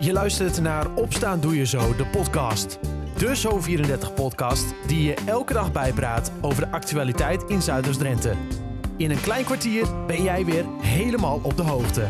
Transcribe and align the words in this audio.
Je 0.00 0.12
luistert 0.12 0.60
naar 0.60 0.94
Opstaan 0.94 1.40
Doe 1.40 1.56
Je 1.56 1.66
Zo, 1.66 1.96
de 1.96 2.06
podcast. 2.06 2.78
De 3.16 3.36
Zo34-podcast 3.36 4.74
die 4.86 5.02
je 5.02 5.14
elke 5.26 5.52
dag 5.52 5.72
bijpraat 5.72 6.32
over 6.40 6.64
de 6.64 6.70
actualiteit 6.70 7.42
in 7.42 7.62
Zuiders-Drenthe. 7.62 8.34
In 8.96 9.10
een 9.10 9.20
klein 9.20 9.44
kwartier 9.44 10.06
ben 10.06 10.22
jij 10.22 10.44
weer 10.44 10.64
helemaal 10.80 11.40
op 11.42 11.56
de 11.56 11.62
hoogte. 11.62 12.00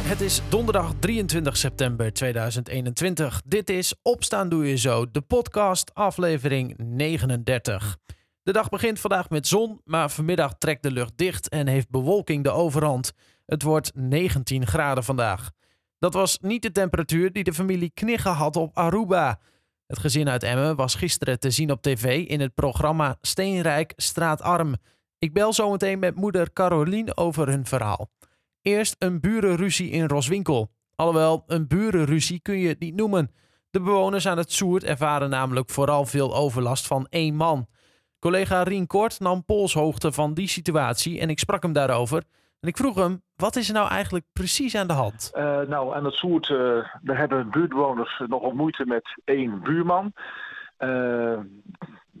Het 0.00 0.20
is 0.20 0.42
donderdag 0.48 0.92
23 0.98 1.56
september 1.56 2.12
2021. 2.12 3.42
Dit 3.44 3.70
is 3.70 3.94
Opstaan 4.02 4.48
Doe 4.48 4.68
Je 4.68 4.76
Zo, 4.76 5.10
de 5.10 5.20
podcast, 5.20 5.94
aflevering 5.94 6.76
39. 6.76 7.96
De 8.42 8.52
dag 8.52 8.68
begint 8.68 9.00
vandaag 9.00 9.30
met 9.30 9.46
zon, 9.46 9.80
maar 9.84 10.10
vanmiddag 10.10 10.54
trekt 10.58 10.82
de 10.82 10.90
lucht 10.90 11.12
dicht 11.16 11.48
en 11.48 11.66
heeft 11.66 11.90
bewolking 11.90 12.44
de 12.44 12.50
overhand. 12.50 13.12
Het 13.46 13.62
wordt 13.62 13.90
19 13.94 14.66
graden 14.66 15.04
vandaag. 15.04 15.50
Dat 15.98 16.14
was 16.14 16.38
niet 16.40 16.62
de 16.62 16.72
temperatuur 16.72 17.32
die 17.32 17.44
de 17.44 17.54
familie 17.54 17.90
Knigge 17.94 18.28
had 18.28 18.56
op 18.56 18.76
Aruba. 18.76 19.40
Het 19.86 19.98
gezin 19.98 20.28
uit 20.28 20.42
Emmen 20.42 20.76
was 20.76 20.94
gisteren 20.94 21.40
te 21.40 21.50
zien 21.50 21.70
op 21.70 21.82
tv 21.82 22.26
in 22.26 22.40
het 22.40 22.54
programma 22.54 23.16
Steenrijk 23.20 23.92
Straatarm. 23.96 24.76
Ik 25.18 25.32
bel 25.32 25.52
zometeen 25.52 25.98
met 25.98 26.14
moeder 26.14 26.52
Carolien 26.52 27.16
over 27.16 27.48
hun 27.48 27.66
verhaal. 27.66 28.10
Eerst 28.62 28.96
een 28.98 29.20
burenruzie 29.20 29.90
in 29.90 30.06
Roswinkel. 30.06 30.70
Alhoewel, 30.94 31.44
een 31.46 31.66
burenruzie 31.66 32.40
kun 32.40 32.58
je 32.58 32.68
het 32.68 32.80
niet 32.80 32.94
noemen. 32.94 33.30
De 33.70 33.80
bewoners 33.80 34.26
aan 34.26 34.38
het 34.38 34.52
Soert 34.52 34.84
ervaren 34.84 35.30
namelijk 35.30 35.70
vooral 35.70 36.06
veel 36.06 36.34
overlast 36.34 36.86
van 36.86 37.06
één 37.08 37.34
man. 37.34 37.68
Collega 38.18 38.62
Rien 38.62 38.86
Kort 38.86 39.20
nam 39.20 39.44
polshoogte 39.44 40.12
van 40.12 40.34
die 40.34 40.48
situatie 40.48 41.20
en 41.20 41.30
ik 41.30 41.38
sprak 41.38 41.62
hem 41.62 41.72
daarover. 41.72 42.22
En 42.60 42.68
ik 42.68 42.76
vroeg 42.76 42.94
hem, 42.94 43.22
wat 43.36 43.56
is 43.56 43.68
er 43.68 43.74
nou 43.74 43.88
eigenlijk 43.88 44.24
precies 44.32 44.76
aan 44.76 44.86
de 44.86 44.92
hand? 44.92 45.30
Uh, 45.34 45.60
nou, 45.60 45.94
aan 45.94 46.04
het 46.04 46.14
Soert, 46.14 46.48
uh, 46.48 46.58
daar 47.02 47.16
hebben 47.18 47.50
buurtbewoners 47.50 48.22
nogal 48.26 48.50
moeite 48.50 48.86
met 48.86 49.20
één 49.24 49.62
buurman. 49.62 50.12
Uh, 50.78 51.38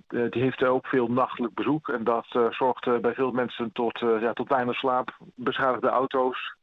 die 0.08 0.42
heeft 0.42 0.64
ook 0.64 0.86
veel 0.86 1.06
nachtelijk 1.06 1.54
bezoek 1.54 1.88
en 1.88 2.04
dat 2.04 2.26
zorgt 2.50 3.00
bij 3.00 3.14
veel 3.14 3.30
mensen 3.30 3.72
tot, 3.72 3.98
ja, 3.98 4.32
tot 4.32 4.48
weinig 4.48 4.76
slaap, 4.76 5.16
beschadigde 5.34 5.88
auto's, 5.88 6.54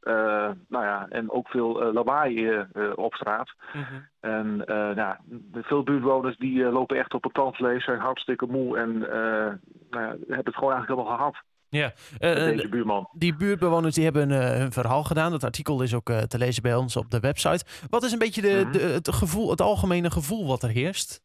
nou 0.67 0.85
ja, 0.85 1.05
en 1.09 1.31
ook 1.31 1.47
veel 1.47 1.94
lawaai 1.94 2.66
op 2.95 3.13
straat. 3.13 3.53
-hmm. 3.72 4.07
En 4.19 4.63
ja, 4.95 5.19
veel 5.53 5.83
buurtbewoners 5.83 6.38
die 6.38 6.63
lopen 6.63 6.97
echt 6.97 7.13
op 7.13 7.23
het 7.23 7.33
tandvlees, 7.33 7.83
zijn 7.83 8.00
hartstikke 8.00 8.45
moe 8.45 8.78
en 8.78 9.00
nou 9.89 10.03
ja, 10.03 10.07
hebben 10.09 10.45
het 10.45 10.55
gewoon 10.55 10.73
eigenlijk 10.73 10.88
helemaal 10.88 11.17
gehad. 11.17 11.35
Ja, 11.76 11.92
deze 12.18 12.70
buurman. 12.70 13.09
Die 13.12 13.36
buurtbewoners 13.36 13.95
die 13.95 14.04
hebben 14.04 14.30
uh, 14.30 14.40
hun 14.40 14.72
verhaal 14.72 15.04
gedaan. 15.04 15.31
Dat 15.31 15.44
artikel 15.44 15.81
is 15.81 15.94
ook 15.94 16.12
te 16.12 16.38
lezen 16.38 16.64
bij 16.64 16.76
ons 16.76 16.95
op 16.95 17.12
de 17.12 17.20
website. 17.20 17.66
Wat 17.90 18.04
is 18.04 18.12
een 18.12 18.20
beetje 18.20 18.42
de, 18.42 18.56
mm 18.56 18.64
-hmm. 18.64 18.72
de, 18.72 18.80
het, 18.80 19.14
gevoel, 19.14 19.50
het 19.50 19.62
algemene 19.62 20.12
gevoel 20.12 20.48
wat 20.48 20.64
er 20.64 20.70
heerst? 20.70 21.23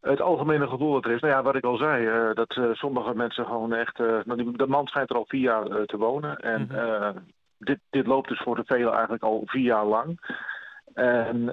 Het 0.00 0.20
algemene 0.20 0.68
gevoel 0.68 0.92
wat 0.92 1.04
er 1.04 1.10
is, 1.10 1.20
nou 1.20 1.32
ja, 1.32 1.42
wat 1.42 1.54
ik 1.54 1.64
al 1.64 1.76
zei, 1.76 2.06
uh, 2.06 2.34
dat 2.34 2.56
uh, 2.56 2.72
sommige 2.72 3.14
mensen 3.14 3.44
gewoon 3.44 3.72
echt. 3.72 3.98
Uh, 3.98 4.18
de 4.56 4.66
man 4.66 4.86
schijnt 4.86 5.10
er 5.10 5.16
al 5.16 5.24
vier 5.28 5.40
jaar 5.40 5.86
te 5.86 5.96
wonen. 5.96 6.36
En 6.36 6.62
mm 6.62 6.76
-hmm. 6.76 7.26
dit, 7.58 7.78
dit 7.90 8.06
loopt 8.06 8.28
dus 8.28 8.40
voor 8.40 8.56
de 8.56 8.64
velen 8.64 8.92
eigenlijk 8.92 9.22
al 9.22 9.42
vier 9.46 9.62
jaar 9.62 9.86
lang. 9.86 10.38
En 10.94 11.44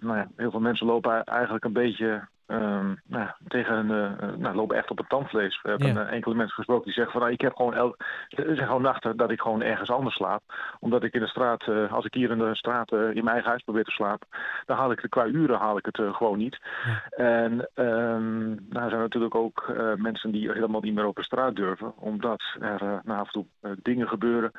nou 0.00 0.16
ja, 0.16 0.28
heel 0.36 0.50
veel 0.50 0.60
mensen 0.60 0.86
lopen 0.86 1.24
eigenlijk 1.24 1.64
een 1.64 1.72
beetje 1.72 2.28
Um, 2.46 3.00
nou, 3.06 3.28
tegen 3.48 3.90
uh, 3.90 4.36
nou, 4.36 4.54
lopen 4.56 4.76
echt 4.76 4.90
op 4.90 4.98
het 4.98 5.08
tandvlees. 5.08 5.62
We 5.62 5.68
hebben 5.68 5.94
ja. 5.94 6.06
enkele 6.06 6.34
mensen 6.34 6.54
gesproken 6.54 6.84
die 6.84 6.92
zeggen 6.92 7.12
van 7.12 7.20
nou, 7.20 7.32
ik 7.32 7.40
heb 7.40 7.54
gewoon 7.54 7.74
elk, 7.74 7.96
er 8.28 8.54
zijn 8.54 8.66
gewoon 8.66 8.82
nachten 8.82 9.16
dat 9.16 9.30
ik 9.30 9.40
gewoon 9.40 9.62
ergens 9.62 9.90
anders 9.90 10.14
slaap. 10.14 10.42
Omdat 10.80 11.02
ik 11.02 11.14
in 11.14 11.20
de 11.20 11.26
straat, 11.26 11.66
uh, 11.66 11.92
als 11.92 12.04
ik 12.04 12.14
hier 12.14 12.30
in 12.30 12.38
de 12.38 12.56
straat 12.56 12.92
uh, 12.92 13.00
in 13.00 13.14
mijn 13.14 13.28
eigen 13.28 13.48
huis 13.48 13.62
probeer 13.62 13.84
te 13.84 13.90
slapen, 13.90 14.28
dan 14.66 14.76
haal 14.76 14.90
ik 14.90 15.00
het 15.00 15.10
qua 15.10 15.26
uren 15.26 15.58
haal 15.58 15.76
ik 15.76 15.86
het 15.86 16.00
gewoon 16.16 16.38
niet. 16.38 16.60
Ja. 16.84 17.24
En 17.24 17.52
um, 17.74 18.48
nou 18.48 18.88
zijn 18.88 18.90
er 18.90 18.98
natuurlijk 18.98 19.34
ook 19.34 19.72
mensen 19.96 20.30
die 20.30 20.52
helemaal 20.52 20.80
niet 20.80 20.94
meer 20.94 21.06
op 21.06 21.16
de 21.16 21.22
straat 21.22 21.56
durven, 21.56 21.92
omdat 21.98 22.42
er 22.60 23.00
nou, 23.04 23.20
af 23.20 23.26
en 23.26 23.32
toe 23.32 23.46
dingen 23.82 24.08
gebeuren 24.08 24.50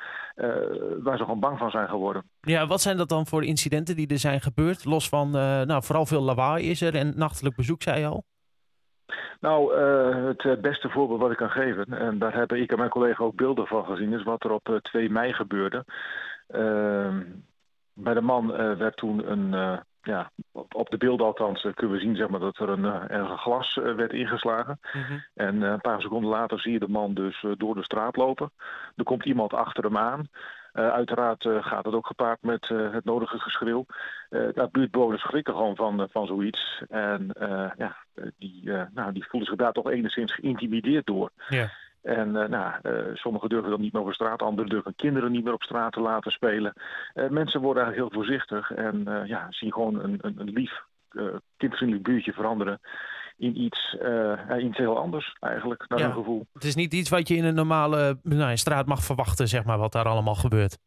waar 1.02 1.16
ze 1.16 1.22
gewoon 1.22 1.40
bang 1.40 1.58
van 1.58 1.70
zijn 1.70 1.88
geworden. 1.88 2.22
Ja, 2.40 2.66
wat 2.66 2.80
zijn 2.80 2.96
dat 2.96 3.08
dan 3.08 3.26
voor 3.26 3.44
incidenten 3.44 3.96
die 3.96 4.08
er 4.08 4.18
zijn 4.18 4.40
gebeurd? 4.40 4.84
Los 4.84 5.08
van, 5.08 5.30
nou 5.30 5.82
vooral 5.82 6.06
veel 6.06 6.22
lawaai 6.22 6.70
is 6.70 6.80
er 6.80 6.94
en 6.94 7.12
nachtelijk 7.16 7.56
bezoek 7.56 7.75
zei 7.82 8.00
je 8.00 8.06
al? 8.06 8.24
Nou, 9.40 9.78
uh, 9.78 10.30
het 10.36 10.60
beste 10.60 10.88
voorbeeld 10.88 11.20
wat 11.20 11.30
ik 11.30 11.36
kan 11.36 11.50
geven, 11.50 11.84
en 11.84 12.18
daar 12.18 12.34
hebben 12.34 12.60
ik 12.60 12.70
en 12.70 12.78
mijn 12.78 12.90
collega 12.90 13.24
ook 13.24 13.36
beelden 13.36 13.66
van 13.66 13.84
gezien, 13.84 14.12
is 14.12 14.22
wat 14.22 14.44
er 14.44 14.50
op 14.50 14.68
uh, 14.68 14.76
2 14.76 15.10
mei 15.10 15.32
gebeurde. 15.32 15.84
Uh, 16.48 17.16
bij 17.92 18.14
de 18.14 18.20
man 18.20 18.50
uh, 18.50 18.76
werd 18.76 18.96
toen 18.96 19.30
een, 19.30 19.50
ja, 20.02 20.30
op, 20.52 20.74
op, 20.74 20.90
de 20.90 20.96
beelden 20.96 21.26
althans 21.26 21.68
kunnen 21.74 21.96
we 21.96 22.02
zien 22.02 22.16
zeg 22.16 22.28
maar, 22.28 22.40
dat 22.40 22.58
er 22.58 22.68
een, 22.68 23.14
een 23.14 23.38
glas 23.38 23.74
werd 23.74 24.12
ingeslagen. 24.12 24.78
Mm 24.92 25.02
-hmm. 25.02 25.24
En 25.34 25.62
een 25.62 25.80
paar 25.80 26.00
seconden 26.00 26.30
later 26.30 26.60
zie 26.60 26.72
je 26.72 26.78
de 26.78 26.88
man 26.88 27.14
dus 27.14 27.44
door 27.56 27.74
de 27.74 27.84
straat 27.84 28.16
lopen. 28.16 28.52
Er 28.96 29.04
komt 29.04 29.24
iemand 29.24 29.52
achter 29.52 29.84
hem 29.84 29.96
aan. 29.96 30.28
Uh, 30.76 30.88
uiteraard 30.88 31.44
uh, 31.44 31.64
gaat 31.64 31.84
het 31.84 31.94
ook 31.94 32.06
gepaard 32.06 32.42
met 32.42 32.70
uh, 32.70 32.92
het 32.92 33.04
nodige 33.04 33.38
geschreeuw. 33.38 33.86
Uh, 34.30 34.64
buurtbewoners 34.70 35.22
schrikken 35.22 35.54
gewoon 35.54 35.76
van, 35.76 36.08
van 36.10 36.26
zoiets. 36.26 36.82
En 36.88 37.30
ja, 37.76 37.96
die, 38.38 38.70
nou, 38.94 39.12
die 39.12 39.26
voelen 39.28 39.48
zich 39.48 39.58
daar 39.58 39.72
toch 39.72 39.90
enigszins 39.90 40.34
geïntimideerd 40.34 41.06
door. 41.06 41.30
Ja. 41.48 41.70
En 42.02 42.32
nou, 42.32 42.72
sommigen 43.14 43.48
durven 43.48 43.70
dan 43.70 43.80
niet 43.80 43.92
meer 43.92 44.02
over 44.02 44.14
straat, 44.14 44.42
anderen 44.42 44.70
durven 44.70 44.94
kinderen 44.94 45.32
niet 45.32 45.44
meer 45.44 45.52
op 45.52 45.62
straat 45.62 45.92
te 45.92 46.00
laten 46.00 46.32
spelen. 46.32 46.72
mensen 47.14 47.60
worden 47.60 47.82
eigenlijk 47.82 48.12
heel 48.12 48.22
voorzichtig 48.22 48.72
en 48.72 49.24
ja, 49.26 49.46
zien 49.50 49.72
gewoon 49.72 50.00
een, 50.00 50.18
een, 50.20 50.34
een 50.38 50.50
lief, 50.50 50.82
kindvriendelijk 51.56 52.08
buurtje 52.08 52.32
veranderen 52.32 52.80
in 53.36 53.60
iets, 53.60 53.96
uh, 54.02 54.64
iets 54.64 54.76
heel 54.76 54.98
anders 54.98 55.36
eigenlijk, 55.40 55.84
naar 55.88 55.98
ja. 55.98 56.10
gevoel. 56.10 56.46
Het 56.52 56.64
is 56.64 56.74
niet 56.74 56.94
iets 56.94 57.10
wat 57.10 57.28
je 57.28 57.36
in 57.36 57.44
een 57.44 57.54
normale 57.54 58.18
nou, 58.22 58.56
straat 58.56 58.86
mag 58.86 59.02
verwachten, 59.02 59.48
zeg 59.48 59.64
maar, 59.64 59.78
wat 59.78 59.92
daar 59.92 60.08
allemaal 60.08 60.34
gebeurt. 60.34 60.78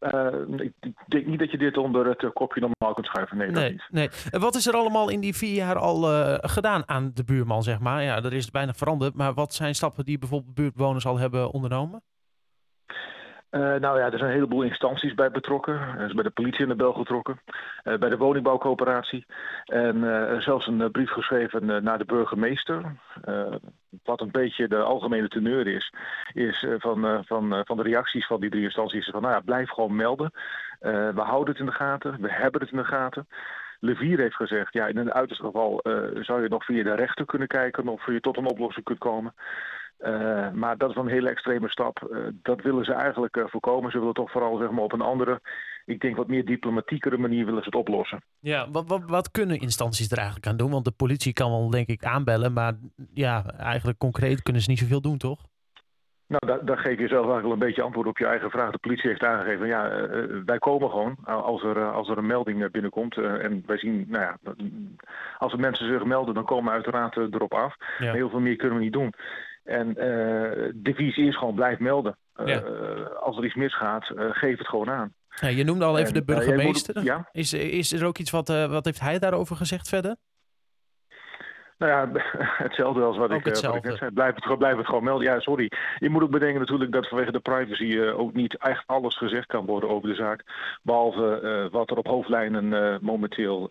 Uh, 0.00 0.26
ik 0.56 0.72
denk 1.06 1.26
niet 1.26 1.38
dat 1.38 1.50
je 1.50 1.58
dit 1.58 1.76
onder 1.76 2.06
het 2.06 2.32
kopje 2.32 2.60
normaal 2.60 2.94
kunt 2.94 3.06
schuiven. 3.06 3.36
Nee, 3.36 3.50
nee, 3.50 3.62
dat 3.62 3.72
niet. 3.72 3.88
Nee. 3.90 4.08
En 4.30 4.40
wat 4.40 4.54
is 4.54 4.66
er 4.66 4.74
allemaal 4.74 5.08
in 5.08 5.20
die 5.20 5.36
vier 5.36 5.54
jaar 5.54 5.78
al 5.78 6.12
uh, 6.12 6.34
gedaan 6.40 6.88
aan 6.88 7.10
de 7.14 7.24
buurman, 7.24 7.62
zeg 7.62 7.80
maar? 7.80 8.02
Ja, 8.02 8.22
er 8.22 8.32
is 8.32 8.50
bijna 8.50 8.74
veranderd. 8.74 9.14
Maar 9.14 9.34
wat 9.34 9.54
zijn 9.54 9.74
stappen 9.74 10.04
die 10.04 10.18
bijvoorbeeld 10.18 10.54
buurtbewoners 10.54 11.06
al 11.06 11.18
hebben 11.18 11.50
ondernomen? 11.50 12.02
Uh, 13.52 13.60
nou 13.60 13.98
ja, 13.98 14.04
er 14.04 14.18
zijn 14.18 14.30
een 14.30 14.36
heleboel 14.36 14.62
instanties 14.62 15.14
bij 15.14 15.30
betrokken. 15.30 15.74
Er 15.74 16.06
is 16.06 16.12
bij 16.12 16.22
de 16.22 16.30
politie 16.30 16.62
in 16.62 16.68
de 16.68 16.74
bel 16.74 16.92
getrokken. 16.92 17.40
Uh, 17.84 17.98
bij 17.98 18.08
de 18.08 18.16
woningbouwcoöperatie. 18.16 19.26
En 19.64 19.96
uh, 19.96 20.40
zelfs 20.40 20.66
een 20.66 20.90
brief 20.90 21.10
geschreven 21.10 21.82
naar 21.84 21.98
de 21.98 22.04
burgemeester. 22.04 22.82
wat 24.04 24.20
een 24.20 24.30
beetje 24.30 24.68
de 24.68 24.76
algemene 24.76 25.28
teneur 25.28 25.66
is. 25.66 25.92
Is 26.32 26.66
van, 26.78 27.24
van, 27.26 27.62
van 27.64 27.76
de 27.76 27.82
reacties 27.82 28.26
van 28.26 28.40
die 28.40 28.50
drie 28.50 28.62
instanties. 28.62 29.10
Van 29.10 29.22
nou 29.22 29.34
ja, 29.34 29.40
blijf 29.40 29.70
gewoon 29.70 29.96
melden. 29.96 30.32
we 30.80 31.12
houden 31.20 31.48
het 31.48 31.58
in 31.58 31.66
de 31.66 31.72
gaten. 31.72 32.20
We 32.20 32.32
hebben 32.32 32.60
het 32.60 32.70
in 32.70 32.78
de 32.78 32.84
gaten. 32.84 33.28
Levier 33.80 34.18
heeft 34.18 34.36
gezegd, 34.36 34.72
ja, 34.72 34.86
in 34.86 34.96
een 34.96 35.12
uiterste 35.12 35.44
geval 35.44 35.80
zou 36.20 36.42
je 36.42 36.48
nog 36.48 36.64
via 36.64 36.82
de 36.82 36.94
rechter 36.94 37.24
kunnen 37.24 37.48
kijken 37.48 37.88
of 37.88 38.06
je 38.06 38.20
tot 38.20 38.36
een 38.36 38.50
oplossing 38.50 38.84
kunt 38.84 38.98
komen. 38.98 39.34
Uh, 40.06 40.50
maar 40.50 40.76
dat 40.76 40.88
is 40.88 40.94
wel 40.94 41.04
een 41.04 41.10
hele 41.10 41.28
extreme 41.28 41.68
stap. 41.68 42.08
Uh, 42.10 42.18
dat 42.42 42.62
willen 42.62 42.84
ze 42.84 42.92
eigenlijk 42.92 43.36
uh, 43.36 43.44
voorkomen. 43.46 43.90
Ze 43.90 43.98
willen 43.98 44.14
toch 44.14 44.30
vooral 44.30 44.56
zeg 44.56 44.70
maar, 44.70 44.84
op 44.84 44.92
een 44.92 45.00
andere, 45.00 45.40
ik 45.84 46.00
denk 46.00 46.16
wat 46.16 46.28
meer 46.28 46.44
diplomatiekere 46.44 47.18
manier 47.18 47.44
willen 47.44 47.62
ze 47.62 47.68
het 47.68 47.78
oplossen. 47.78 48.22
Ja, 48.40 48.70
wat, 48.70 48.88
wat, 48.88 49.02
wat 49.06 49.30
kunnen 49.30 49.60
instanties 49.60 50.10
er 50.10 50.16
eigenlijk 50.18 50.46
aan 50.46 50.56
doen? 50.56 50.70
Want 50.70 50.84
de 50.84 50.90
politie 50.90 51.32
kan 51.32 51.50
wel 51.50 51.70
denk 51.70 51.88
ik 51.88 52.04
aanbellen, 52.04 52.52
maar 52.52 52.72
ja, 53.14 53.44
eigenlijk 53.58 53.98
concreet 53.98 54.42
kunnen 54.42 54.62
ze 54.62 54.70
niet 54.70 54.78
zoveel 54.78 55.00
doen, 55.00 55.18
toch? 55.18 55.38
Nou, 56.26 56.46
daar, 56.46 56.64
daar 56.64 56.78
geef 56.78 56.98
je 56.98 57.08
zelf 57.08 57.26
eigenlijk 57.26 57.42
wel 57.42 57.52
een 57.52 57.58
beetje 57.58 57.82
antwoord 57.82 58.06
op 58.06 58.18
je 58.18 58.26
eigen 58.26 58.50
vraag. 58.50 58.70
De 58.70 58.78
politie 58.78 59.08
heeft 59.08 59.24
aangegeven, 59.24 59.66
ja, 59.66 59.92
uh, 59.92 60.42
wij 60.44 60.58
komen 60.58 60.90
gewoon 60.90 61.16
als 61.24 61.62
er, 61.62 61.90
als 61.90 62.08
er 62.08 62.18
een 62.18 62.26
melding 62.26 62.70
binnenkomt. 62.70 63.16
Uh, 63.16 63.44
en 63.44 63.62
wij 63.66 63.78
zien, 63.78 64.04
nou 64.08 64.24
ja, 64.24 64.54
als 65.38 65.52
er 65.52 65.60
mensen 65.60 65.86
zich 65.86 66.04
melden, 66.04 66.34
dan 66.34 66.44
komen 66.44 66.64
we 66.64 66.70
uiteraard 66.70 67.16
erop 67.16 67.54
af. 67.54 67.76
Ja. 67.98 68.12
Heel 68.12 68.30
veel 68.30 68.40
meer 68.40 68.56
kunnen 68.56 68.78
we 68.78 68.84
niet 68.84 68.92
doen. 68.92 69.12
En 69.64 69.88
uh, 69.88 69.94
de 70.74 70.94
visie 70.94 71.26
is 71.26 71.38
gewoon 71.38 71.54
blijf 71.54 71.78
melden. 71.78 72.16
Ja. 72.44 72.62
Uh, 72.62 73.06
als 73.20 73.36
er 73.36 73.44
iets 73.44 73.54
misgaat, 73.54 74.10
uh, 74.14 74.24
geef 74.30 74.58
het 74.58 74.68
gewoon 74.68 74.90
aan. 74.90 75.14
Ja, 75.40 75.48
je 75.48 75.64
noemde 75.64 75.84
al 75.84 75.98
even 75.98 76.14
en, 76.14 76.14
de 76.14 76.24
burgemeester. 76.24 76.94
Moet, 76.94 77.04
ja? 77.04 77.28
is, 77.32 77.52
is 77.52 77.92
er 77.92 78.06
ook 78.06 78.18
iets 78.18 78.30
wat, 78.30 78.48
wat 78.48 78.84
heeft 78.84 79.00
hij 79.00 79.18
daarover 79.18 79.56
gezegd 79.56 79.88
verder? 79.88 80.16
Nou 81.82 81.94
ja, 81.94 82.22
hetzelfde 82.66 83.02
als 83.02 83.16
wat 83.16 83.30
ook 83.30 83.38
ik, 83.38 83.44
hetzelfde. 83.44 83.80
wat 83.80 83.84
ik 83.84 83.90
net 83.90 83.98
zei. 83.98 84.10
Blijf 84.10 84.34
het, 84.34 84.58
blijf 84.58 84.76
het 84.76 84.86
gewoon 84.86 85.04
melden. 85.04 85.26
Ja, 85.26 85.40
sorry. 85.40 85.72
Je 85.98 86.10
moet 86.10 86.22
ook 86.22 86.30
bedenken 86.30 86.60
natuurlijk 86.60 86.92
dat 86.92 87.08
vanwege 87.08 87.32
de 87.32 87.40
privacy 87.40 87.84
uh, 87.84 88.18
ook 88.18 88.32
niet 88.32 88.56
echt 88.56 88.82
alles 88.86 89.16
gezegd 89.16 89.46
kan 89.46 89.66
worden 89.66 89.90
over 89.90 90.08
de 90.08 90.14
zaak. 90.14 90.44
Behalve 90.82 91.40
uh, 91.42 91.72
wat 91.72 91.90
er 91.90 91.96
op 91.96 92.06
hoofdlijnen 92.06 92.64
uh, 92.64 92.98
momenteel 93.00 93.68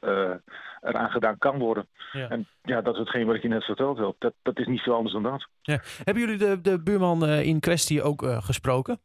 eraan 0.82 1.10
gedaan 1.10 1.38
kan 1.38 1.60
worden. 1.60 1.88
Ja. 2.12 2.30
En 2.30 2.48
ja, 2.62 2.82
dat 2.82 2.94
is 2.94 3.00
hetgeen 3.00 3.26
wat 3.26 3.36
ik 3.36 3.42
je 3.42 3.48
net 3.48 3.64
verteld 3.64 3.98
heb. 3.98 4.16
Dat, 4.18 4.34
dat 4.42 4.60
is 4.60 4.68
niet 4.68 4.82
veel 4.82 4.96
anders 4.96 5.14
dan 5.14 5.24
dat. 5.24 5.48
Ja. 5.62 5.80
Hebben 6.04 6.24
jullie 6.24 6.38
de, 6.38 6.62
de 6.62 6.80
buurman 6.80 7.28
in 7.28 7.60
kwestie 7.60 8.04
ook 8.04 8.26
gesproken? 8.26 9.00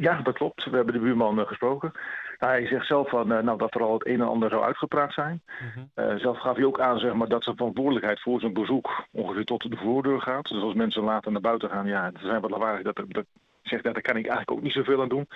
ja, 0.00 0.22
dat 0.22 0.34
klopt. 0.34 0.64
We 0.64 0.76
hebben 0.76 0.94
de 0.94 1.00
buurman 1.00 1.46
gesproken. 1.46 1.92
Nou, 2.38 2.52
hij 2.52 2.66
zegt 2.66 2.86
zelf 2.86 3.08
van, 3.08 3.26
nou, 3.28 3.58
dat 3.58 3.74
er 3.74 3.82
al 3.82 3.92
het 3.92 4.06
een 4.06 4.20
en 4.20 4.28
ander 4.28 4.50
zou 4.50 4.62
uitgepraat 4.62 5.12
zijn. 5.12 5.42
Mhm. 5.94 6.18
zelf 6.18 6.38
gaf 6.38 6.56
hij 6.56 6.64
ook 6.64 6.80
aan 6.80 6.98
zeg 6.98 7.12
maar, 7.12 7.28
dat 7.28 7.44
zijn 7.44 7.56
verantwoordelijkheid 7.56 8.20
voor 8.20 8.40
zijn 8.40 8.52
bezoek 8.52 9.04
ongeveer 9.12 9.44
tot 9.44 9.70
de 9.70 9.76
voordeur 9.76 10.20
gaat. 10.20 10.48
Dus 10.48 10.62
als 10.62 10.74
mensen 10.74 11.02
later 11.02 11.32
naar 11.32 11.40
buiten 11.40 11.70
gaan, 11.70 11.86
ja, 11.86 12.04
er 12.04 12.20
zijn 12.20 12.40
wat 12.40 12.50
lawaai. 12.50 12.82
Dat, 12.82 12.96
dat, 13.08 13.24
zegt, 13.62 13.84
dat 13.84 13.92
daar 13.92 14.02
kan 14.02 14.16
ik 14.16 14.26
eigenlijk 14.26 14.50
ook 14.50 14.62
niet 14.62 14.72
zoveel 14.72 15.02
aan 15.02 15.08
doen. 15.08 15.28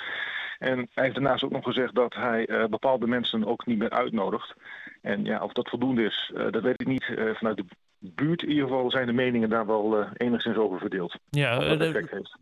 En 0.59 0.77
hij 0.77 1.05
heeft 1.05 1.15
daarnaast 1.15 1.45
ook 1.45 1.51
nog 1.51 1.65
gezegd 1.65 1.95
dat 1.95 2.15
hij 2.15 2.67
bepaalde 2.71 3.07
mensen 3.07 3.47
ook 3.47 3.67
niet 3.67 3.79
meer 3.79 3.91
uitnodigt. 3.91 4.55
En 5.01 5.25
ja, 5.25 5.43
of 5.43 5.53
dat 5.53 5.69
voldoende 5.69 6.05
is, 6.05 6.33
dat 6.51 6.63
weet 6.63 6.81
ik 6.81 6.87
niet. 6.87 7.05
vanuit 7.35 7.57
de 7.57 7.65
buurt 8.03 8.43
in 8.43 8.49
ieder 8.49 8.65
geval 8.65 8.91
zijn 8.91 9.07
de 9.07 9.13
meningen 9.13 9.49
daar 9.49 9.67
wel 9.67 10.01
uh, 10.01 10.07
enigszins 10.17 10.57
over 10.57 10.79
verdeeld. 10.79 11.19
Ja, 11.31 11.77
uh, 11.77 11.95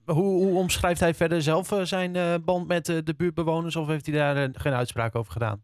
hoe, 0.05 0.45
hoe, 0.45 0.59
omschrijft 0.59 1.01
hij 1.01 1.15
verder 1.15 1.43
zelf 1.43 1.73
uh, 1.73 1.81
zijn 1.83 2.43
band 2.45 2.69
met 2.69 2.87
de 2.87 3.15
buurtbewoners 3.17 3.77
of 3.77 3.87
heeft 3.87 4.07
hij 4.07 4.15
daar 4.15 4.49
geen 4.53 4.73
uitspraak 4.73 5.15
over 5.15 5.33
gedaan? 5.33 5.63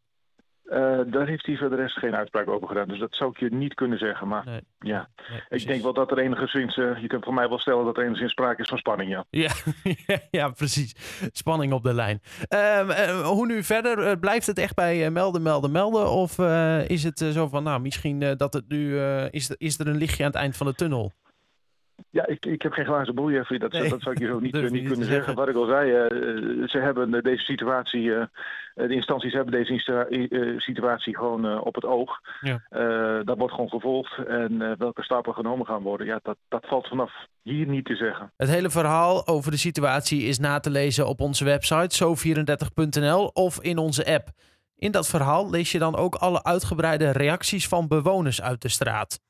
Uh, 0.67 1.01
daar 1.07 1.27
heeft 1.27 1.47
hij 1.47 1.57
verder 1.57 1.79
rest 1.79 1.99
geen 1.99 2.15
uitspraak 2.15 2.49
over 2.49 2.69
gedaan. 2.69 2.89
Dus 2.89 2.99
dat 2.99 3.15
zou 3.15 3.31
ik 3.31 3.39
je 3.39 3.55
niet 3.55 3.75
kunnen 3.75 3.99
zeggen. 3.99 4.29
Maar 4.29 4.61
ja, 4.79 5.09
ik 5.49 5.67
denk 5.67 5.83
wel 5.83 5.93
dat 5.93 6.11
er 6.11 6.19
enigszins, 6.19 6.77
uh, 6.77 7.01
je 7.01 7.07
kunt 7.07 7.25
voor 7.25 7.35
mij 7.35 7.49
wel 7.49 7.59
stellen 7.59 7.85
dat 7.85 7.97
er 7.97 8.05
enigszins 8.05 8.31
sprake 8.31 8.63
is 8.63 8.69
van 8.69 8.79
spanning, 8.79 9.11
ja. 9.11 9.25
Ja, 9.31 9.51
ja 10.41 10.49
precies. 10.49 10.95
Spanning 11.33 11.73
op 11.73 11.83
de 11.83 11.95
lijn. 11.95 12.21
Uh, 12.49 13.21
hoe 13.27 13.47
nu 13.47 13.63
verder? 13.63 14.19
blijft 14.19 14.47
het 14.47 14.59
echt 14.59 14.75
bij 14.75 15.11
melden, 15.11 15.43
melden, 15.43 15.71
melden? 15.71 16.11
Of 16.11 16.39
is 16.89 17.03
het 17.03 17.19
zo 17.19 17.49
van, 17.49 17.63
nou, 17.63 17.81
misschien 17.81 18.37
dat 18.37 18.53
het 18.53 18.69
nu, 18.69 19.01
is, 19.31 19.51
is 19.51 19.79
er 19.79 19.87
een 19.87 19.97
lichtje 19.97 20.25
aan 20.25 20.31
het 20.31 20.39
eind 20.39 20.57
van 20.57 20.67
de 20.67 20.75
tunnel? 20.75 21.13
Ja, 22.11 22.27
ik, 22.27 22.47
ik 22.47 22.63
heb 22.63 22.73
geen 22.73 22.85
glazen 22.85 23.15
bol, 23.15 23.31
Jeffrey. 23.31 23.59
Dat, 23.59 23.73
dat 23.73 24.01
zou 24.01 24.15
ik 24.15 24.19
je 24.19 24.27
zo 24.27 24.39
niet, 24.39 24.53
niet, 24.61 24.71
niet 24.71 24.89
kunnen 24.89 25.07
zeggen. 25.07 25.35
Wat 25.35 25.49
ik 25.49 25.57
al 25.57 25.67
zei, 25.67 25.91
uh, 25.91 26.69
ze 26.69 26.79
hebben 26.79 27.23
deze 27.23 27.45
situatie, 27.45 28.03
uh, 28.03 28.25
de 28.75 28.95
instanties 28.95 29.33
hebben 29.33 29.53
deze 29.53 30.57
situatie 30.59 31.17
gewoon 31.17 31.61
op 31.61 31.75
het 31.75 31.85
oog. 31.85 32.21
Ja. 32.41 32.61
dat 33.23 33.39
wordt 33.39 33.55
gewoon 33.55 33.71
gevolgd. 33.71 34.27
En 34.27 34.79
welke 34.79 35.03
stappen 35.03 35.35
genomen 35.35 35.67
gaan 35.67 35.83
worden, 35.83 36.07
ja, 36.07 36.21
dat, 36.23 36.37
dat 36.49 36.67
valt 36.67 36.89
vanaf 36.89 37.13
hier 37.43 37.67
niet 37.67 37.85
te 37.85 37.97
zeggen. 37.97 38.33
Het 38.37 38.49
hele 38.49 38.71
verhaal 38.71 39.27
over 39.27 39.51
de 39.51 39.57
situatie 39.57 40.23
is 40.23 40.39
na 40.39 40.61
te 40.61 40.71
lezen 40.71 41.07
op 41.07 41.21
onze 41.21 41.45
website 41.45 42.05
zo34.nl 42.05 43.27
of 43.27 43.61
in 43.61 43.79
onze 43.79 44.07
app. 44.07 44.29
In 44.77 44.91
dat 44.91 45.07
verhaal 45.07 45.51
lees 45.51 45.73
je 45.73 45.79
dan 45.79 45.97
ook 45.97 46.15
alle 46.15 46.45
uitgebreide 46.45 47.11
reacties 47.11 47.69
van 47.69 47.89
bewoners 47.89 48.43
uit 48.43 48.63
de 48.63 48.69
straat. 48.69 49.21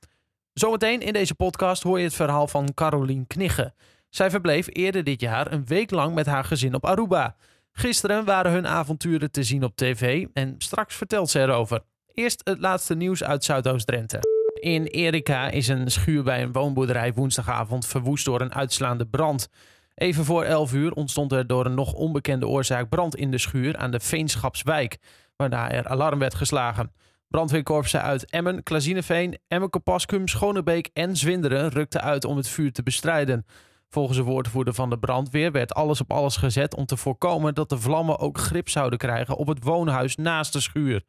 Zometeen 0.58 1.00
in 1.00 1.12
deze 1.12 1.34
podcast 1.34 1.82
hoor 1.82 1.98
je 1.98 2.04
het 2.04 2.14
verhaal 2.14 2.48
van 2.48 2.74
Carolien 2.74 3.26
Knigge. 3.26 3.72
Zij 4.08 4.30
verbleef 4.30 4.66
eerder 4.70 5.04
dit 5.04 5.20
jaar 5.20 5.52
een 5.52 5.66
week 5.66 5.90
lang 5.90 6.14
met 6.14 6.26
haar 6.26 6.44
gezin 6.44 6.74
op 6.74 6.84
Aruba. 6.84 7.36
Gisteren 7.72 8.24
waren 8.24 8.52
hun 8.52 8.66
avonturen 8.66 9.30
te 9.30 9.42
zien 9.42 9.64
op 9.64 9.76
tv 9.76 10.26
en 10.32 10.54
straks 10.58 10.94
vertelt 10.94 11.30
ze 11.30 11.40
erover. 11.40 11.82
Eerst 12.12 12.40
het 12.44 12.58
laatste 12.58 12.94
nieuws 12.94 13.24
uit 13.24 13.44
Zuidoost-Drenthe. 13.44 14.20
In 14.60 14.84
Erika 14.84 15.48
is 15.48 15.68
een 15.68 15.90
schuur 15.90 16.22
bij 16.22 16.42
een 16.42 16.52
woonboerderij 16.52 17.12
woensdagavond 17.12 17.86
verwoest 17.86 18.24
door 18.24 18.40
een 18.40 18.54
uitslaande 18.54 19.06
brand. 19.06 19.48
Even 19.94 20.24
voor 20.24 20.44
11 20.44 20.72
uur 20.72 20.92
ontstond 20.92 21.32
er 21.32 21.46
door 21.46 21.66
een 21.66 21.74
nog 21.74 21.92
onbekende 21.92 22.46
oorzaak 22.46 22.88
brand 22.88 23.16
in 23.16 23.30
de 23.30 23.38
schuur 23.38 23.76
aan 23.76 23.90
de 23.90 24.00
Veenschapswijk, 24.00 24.98
waarna 25.36 25.70
er 25.70 25.88
alarm 25.88 26.18
werd 26.18 26.34
geslagen. 26.34 26.92
Brandweerkorpsen 27.28 28.02
uit 28.02 28.30
Emmen, 28.30 28.62
Klazineveen, 28.62 29.38
Emmen-Kopaskum, 29.48 30.28
Schonebeek 30.28 30.90
en 30.92 31.16
Zwinderen 31.16 31.68
rukten 31.68 32.02
uit 32.02 32.24
om 32.24 32.36
het 32.36 32.48
vuur 32.48 32.72
te 32.72 32.82
bestrijden. 32.82 33.46
Volgens 33.88 34.18
de 34.18 34.24
woordvoerder 34.24 34.74
van 34.74 34.90
de 34.90 34.98
brandweer 34.98 35.52
werd 35.52 35.74
alles 35.74 36.00
op 36.00 36.12
alles 36.12 36.36
gezet 36.36 36.74
om 36.74 36.86
te 36.86 36.96
voorkomen 36.96 37.54
dat 37.54 37.68
de 37.68 37.78
vlammen 37.78 38.18
ook 38.18 38.38
grip 38.38 38.68
zouden 38.68 38.98
krijgen 38.98 39.36
op 39.36 39.46
het 39.46 39.64
woonhuis 39.64 40.16
naast 40.16 40.52
de 40.52 40.60
schuur. 40.60 41.02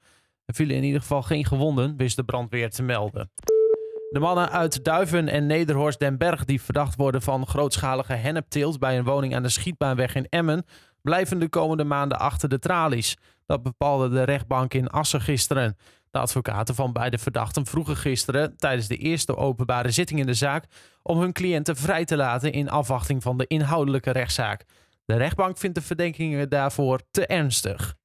Er 0.45 0.53
vielen 0.53 0.75
in 0.75 0.83
ieder 0.83 1.01
geval 1.01 1.21
geen 1.21 1.45
gewonden, 1.45 1.97
wist 1.97 2.15
de 2.15 2.23
brandweer 2.23 2.69
te 2.69 2.83
melden. 2.83 3.31
De 4.09 4.19
mannen 4.19 4.51
uit 4.51 4.83
Duiven 4.83 5.27
en 5.27 5.45
Nederhorst 5.45 5.99
den 5.99 6.17
Berg 6.17 6.45
die 6.45 6.61
verdacht 6.61 6.95
worden 6.95 7.21
van 7.21 7.47
grootschalige 7.47 8.13
hennepteelt 8.13 8.79
bij 8.79 8.97
een 8.97 9.03
woning 9.03 9.35
aan 9.35 9.43
de 9.43 9.49
Schietbaanweg 9.49 10.15
in 10.15 10.27
Emmen, 10.29 10.65
blijven 11.01 11.39
de 11.39 11.49
komende 11.49 11.83
maanden 11.83 12.19
achter 12.19 12.49
de 12.49 12.59
tralies. 12.59 13.17
Dat 13.45 13.63
bepaalde 13.63 14.09
de 14.09 14.23
rechtbank 14.23 14.73
in 14.73 14.87
Assen 14.87 15.21
gisteren. 15.21 15.77
De 16.11 16.19
advocaten 16.19 16.75
van 16.75 16.93
beide 16.93 17.17
verdachten 17.17 17.65
vroegen 17.65 17.95
gisteren 17.95 18.57
tijdens 18.57 18.87
de 18.87 18.97
eerste 18.97 19.35
openbare 19.35 19.91
zitting 19.91 20.19
in 20.19 20.25
de 20.25 20.33
zaak 20.33 20.65
om 21.03 21.19
hun 21.19 21.33
cliënten 21.33 21.75
vrij 21.75 22.05
te 22.05 22.15
laten 22.15 22.51
in 22.51 22.69
afwachting 22.69 23.23
van 23.23 23.37
de 23.37 23.47
inhoudelijke 23.47 24.11
rechtszaak. 24.11 24.65
De 25.05 25.15
rechtbank 25.15 25.57
vindt 25.57 25.75
de 25.75 25.81
verdenkingen 25.81 26.49
daarvoor 26.49 27.01
te 27.11 27.25
ernstig. 27.25 27.95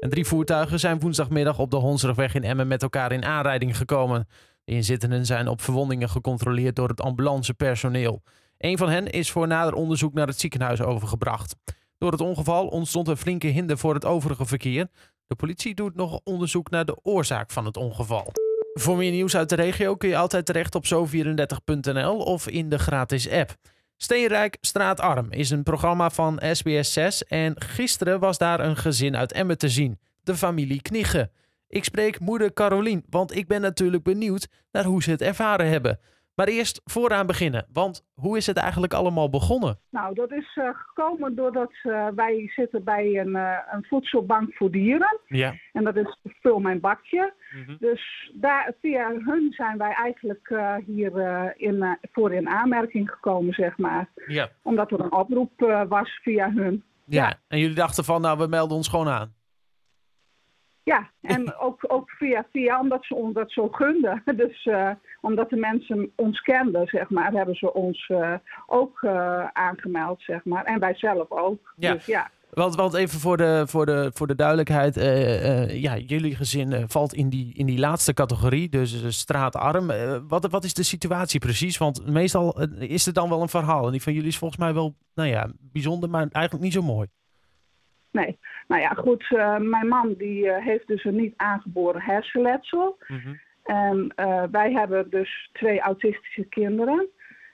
En 0.00 0.10
drie 0.10 0.24
voertuigen 0.24 0.80
zijn 0.80 1.00
woensdagmiddag 1.00 1.58
op 1.58 1.70
de 1.70 1.76
Hondsrugweg 1.76 2.34
in 2.34 2.44
Emmen 2.44 2.68
met 2.68 2.82
elkaar 2.82 3.12
in 3.12 3.24
aanrijding 3.24 3.76
gekomen. 3.76 4.28
De 4.64 4.72
inzittenden 4.72 5.26
zijn 5.26 5.48
op 5.48 5.60
verwondingen 5.60 6.08
gecontroleerd 6.08 6.76
door 6.76 6.88
het 6.88 7.00
ambulancepersoneel. 7.00 8.22
Een 8.58 8.78
van 8.78 8.88
hen 8.88 9.10
is 9.10 9.30
voor 9.30 9.46
nader 9.46 9.74
onderzoek 9.74 10.14
naar 10.14 10.26
het 10.26 10.40
ziekenhuis 10.40 10.80
overgebracht. 10.80 11.56
Door 11.98 12.10
het 12.10 12.20
ongeval 12.20 12.66
ontstond 12.66 13.08
een 13.08 13.16
flinke 13.16 13.46
hinder 13.46 13.78
voor 13.78 13.94
het 13.94 14.04
overige 14.04 14.46
verkeer. 14.46 14.88
De 15.32 15.38
politie 15.38 15.74
doet 15.74 15.94
nog 15.94 16.20
onderzoek 16.24 16.70
naar 16.70 16.84
de 16.84 16.96
oorzaak 17.02 17.50
van 17.50 17.64
het 17.64 17.76
ongeval. 17.76 18.32
Voor 18.72 18.96
meer 18.96 19.10
nieuws 19.10 19.36
uit 19.36 19.48
de 19.48 19.54
regio 19.54 19.96
kun 19.96 20.08
je 20.08 20.16
altijd 20.16 20.46
terecht 20.46 20.74
op 20.74 20.84
zo34.nl 20.86 22.16
of 22.16 22.48
in 22.48 22.68
de 22.68 22.78
gratis 22.78 23.30
app. 23.30 23.54
Steenrijk 23.96 24.56
Straatarm 24.60 25.26
is 25.30 25.50
een 25.50 25.62
programma 25.62 26.10
van 26.10 26.42
SBS 26.52 26.92
6 26.92 27.24
en 27.24 27.60
gisteren 27.60 28.20
was 28.20 28.38
daar 28.38 28.60
een 28.60 28.76
gezin 28.76 29.16
uit 29.16 29.32
Emmen 29.32 29.58
te 29.58 29.68
zien, 29.68 29.98
de 30.22 30.36
familie 30.36 30.82
Knigge. 30.82 31.30
Ik 31.68 31.84
spreek 31.84 32.20
moeder 32.20 32.52
Carolien, 32.52 33.04
want 33.08 33.36
ik 33.36 33.46
ben 33.46 33.60
natuurlijk 33.60 34.02
benieuwd 34.02 34.48
naar 34.70 34.84
hoe 34.84 35.02
ze 35.02 35.10
het 35.10 35.22
ervaren 35.22 35.68
hebben. 35.68 35.98
Maar 36.34 36.46
eerst 36.46 36.80
vooraan 36.84 37.26
beginnen, 37.26 37.66
want 37.72 38.06
hoe 38.14 38.36
is 38.36 38.46
het 38.46 38.56
eigenlijk 38.56 38.92
allemaal 38.92 39.30
begonnen? 39.30 39.78
Nou, 39.90 40.14
dat 40.14 40.32
is 40.32 40.56
uh, 40.56 40.68
gekomen 40.72 41.34
doordat 41.34 41.72
uh, 41.82 42.06
wij 42.14 42.52
zitten 42.54 42.84
bij 42.84 43.18
een, 43.18 43.28
uh, 43.28 43.58
een 43.70 43.84
voedselbank 43.84 44.54
voor 44.54 44.70
dieren. 44.70 45.20
Ja. 45.26 45.54
En 45.72 45.84
dat 45.84 45.96
is 45.96 46.18
Vul 46.40 46.58
Mijn 46.58 46.80
Bakje. 46.80 47.32
Mm 47.54 47.64
-hmm. 47.64 47.76
Dus 47.80 48.32
daar, 48.34 48.72
via 48.80 49.08
hun 49.08 49.52
zijn 49.52 49.78
wij 49.78 49.92
eigenlijk 49.92 50.54
hier 50.86 51.12
in, 51.56 51.98
voor 52.12 52.32
in 52.32 52.48
aanmerking 52.48 53.10
gekomen, 53.10 53.54
zeg 53.54 53.78
maar. 53.78 54.08
Ja. 54.26 54.48
Omdat 54.62 54.90
er 54.90 55.00
een 55.00 55.12
oproep 55.12 55.84
was 55.88 56.20
via 56.22 56.52
hun. 56.52 56.82
Ja. 57.04 57.22
ja, 57.22 57.34
en 57.48 57.58
jullie 57.58 57.74
dachten 57.74 58.04
van, 58.04 58.20
nou, 58.20 58.38
we 58.38 58.46
melden 58.46 58.76
ons 58.76 58.88
gewoon 58.88 59.08
aan. 59.08 59.34
Ja, 60.84 61.10
en 61.20 61.56
ook, 61.56 61.84
ook 61.86 62.10
via, 62.10 62.46
via 62.52 62.80
omdat 62.80 63.04
ze 63.04 63.14
ons 63.14 63.34
dat 63.34 63.52
zo 63.52 63.68
gunden. 63.68 64.22
Dus 64.36 64.64
uh, 64.64 64.90
omdat 65.20 65.50
de 65.50 65.56
mensen 65.56 66.12
ons 66.16 66.40
kenden, 66.40 66.86
zeg 66.86 67.10
maar, 67.10 67.32
hebben 67.32 67.54
ze 67.54 67.72
ons 67.72 68.08
uh, 68.08 68.34
ook 68.66 69.02
uh, 69.02 69.46
aangemeld, 69.52 70.22
zeg 70.22 70.44
maar. 70.44 70.64
En 70.64 70.80
wij 70.80 70.94
zelf 70.94 71.30
ook. 71.30 71.74
Ja. 71.76 71.92
Dus, 71.92 72.06
ja. 72.06 72.30
Want, 72.50 72.74
want 72.74 72.94
even 72.94 73.20
voor 73.20 73.36
de, 73.36 73.64
voor 73.66 73.86
de, 73.86 74.10
voor 74.14 74.26
de 74.26 74.34
duidelijkheid, 74.34 74.94
ja, 75.80 75.96
jullie 75.96 76.36
gezin 76.36 76.88
valt 76.88 77.14
in 77.14 77.28
die, 77.28 77.54
in 77.54 77.66
die 77.66 77.78
laatste 77.78 78.14
categorie, 78.14 78.68
dus 78.68 79.18
straatarm. 79.18 79.90
wat, 80.28 80.50
wat 80.50 80.64
is 80.64 80.74
de 80.74 80.82
situatie 80.82 81.40
precies? 81.40 81.78
Want 81.78 82.06
meestal 82.06 82.60
is 82.78 83.06
er 83.06 83.12
dan 83.12 83.28
wel 83.28 83.42
een 83.42 83.48
verhaal. 83.48 83.86
En 83.86 83.92
die 83.92 84.02
van 84.02 84.12
jullie 84.12 84.28
is 84.28 84.38
volgens 84.38 84.60
mij 84.60 84.74
wel, 84.74 84.94
nou 85.14 85.28
ja, 85.28 85.50
bijzonder, 85.60 86.10
maar 86.10 86.26
eigenlijk 86.30 86.64
niet 86.64 86.72
zo 86.72 86.82
mooi. 86.82 87.08
Nee, 88.10 88.38
nou 88.72 88.84
ja, 88.84 88.90
goed. 88.90 89.30
Uh, 89.30 89.56
mijn 89.58 89.88
man 89.88 90.14
die 90.18 90.44
uh, 90.44 90.56
heeft 90.56 90.86
dus 90.86 91.04
een 91.04 91.16
niet 91.16 91.34
aangeboren 91.36 92.00
hersenletsel. 92.00 92.96
Mm 93.06 93.18
-hmm. 93.18 93.40
En 93.62 94.12
uh, 94.16 94.42
wij 94.50 94.72
hebben 94.72 95.10
dus 95.10 95.50
twee 95.52 95.80
autistische 95.80 96.44
kinderen. 96.44 97.08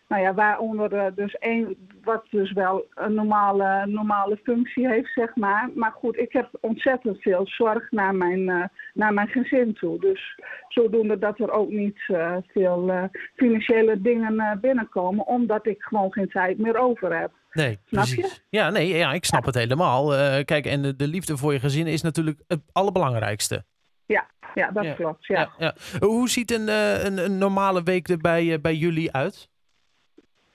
Nou 0.09 0.23
ja, 0.23 0.35
waaronder 0.35 1.15
dus 1.15 1.35
één 1.35 1.89
wat 2.03 2.27
dus 2.31 2.53
wel 2.53 2.87
een 2.95 3.15
normale, 3.15 3.87
normale 3.87 4.37
functie 4.43 4.89
heeft, 4.89 5.13
zeg 5.13 5.37
maar. 5.37 5.71
Maar 5.75 5.93
goed, 5.93 6.17
ik 6.17 6.33
heb 6.33 6.49
ontzettend 6.61 7.23
veel 7.23 7.47
zorg 7.47 7.91
naar 7.91 8.15
mijn, 8.15 8.71
naar 8.95 9.15
mijn 9.15 9.29
gezin 9.29 9.75
toe. 9.75 10.01
Dus 10.01 10.41
zodoende 10.69 11.19
dat 11.19 11.39
er 11.39 11.51
ook 11.51 11.71
niet 11.71 12.01
veel 12.47 13.11
financiële 13.35 14.01
dingen 14.01 14.59
binnenkomen, 14.61 15.27
omdat 15.27 15.67
ik 15.67 15.83
gewoon 15.83 16.13
geen 16.13 16.29
tijd 16.29 16.59
meer 16.59 16.77
over 16.77 17.19
heb. 17.19 17.31
Nee, 17.59 17.79
snap 17.85 18.05
je? 18.05 18.39
Ja, 18.51 18.71
nee, 18.71 18.97
ja, 18.97 19.13
ik 19.13 19.25
snap 19.25 19.45
het 19.45 19.55
helemaal. 19.55 20.15
Uh, 20.15 20.39
kijk, 20.45 20.67
en 20.67 20.83
de, 20.83 20.97
de, 20.97 21.09
liefde 21.09 21.37
voor 21.37 21.53
je 21.53 21.59
gezin 21.59 21.87
is 21.87 22.03
natuurlijk 22.03 22.43
het 22.47 22.61
allerbelangrijkste. 22.73 23.65
Ja, 24.07 24.27
ja 24.55 24.71
dat 24.71 24.95
klopt. 24.95 25.27
Ja. 25.27 25.51
Ja, 25.59 25.75
Hoe 25.99 26.29
ziet 26.29 26.53
een, 26.53 26.69
uh, 26.69 27.05
een, 27.05 27.19
een, 27.19 27.39
normale 27.39 27.83
week 27.83 28.09
er 28.09 28.19
bij, 28.19 28.45
uh, 28.45 28.59
bij 28.61 28.75
jullie 28.75 29.13
uit? 29.13 29.49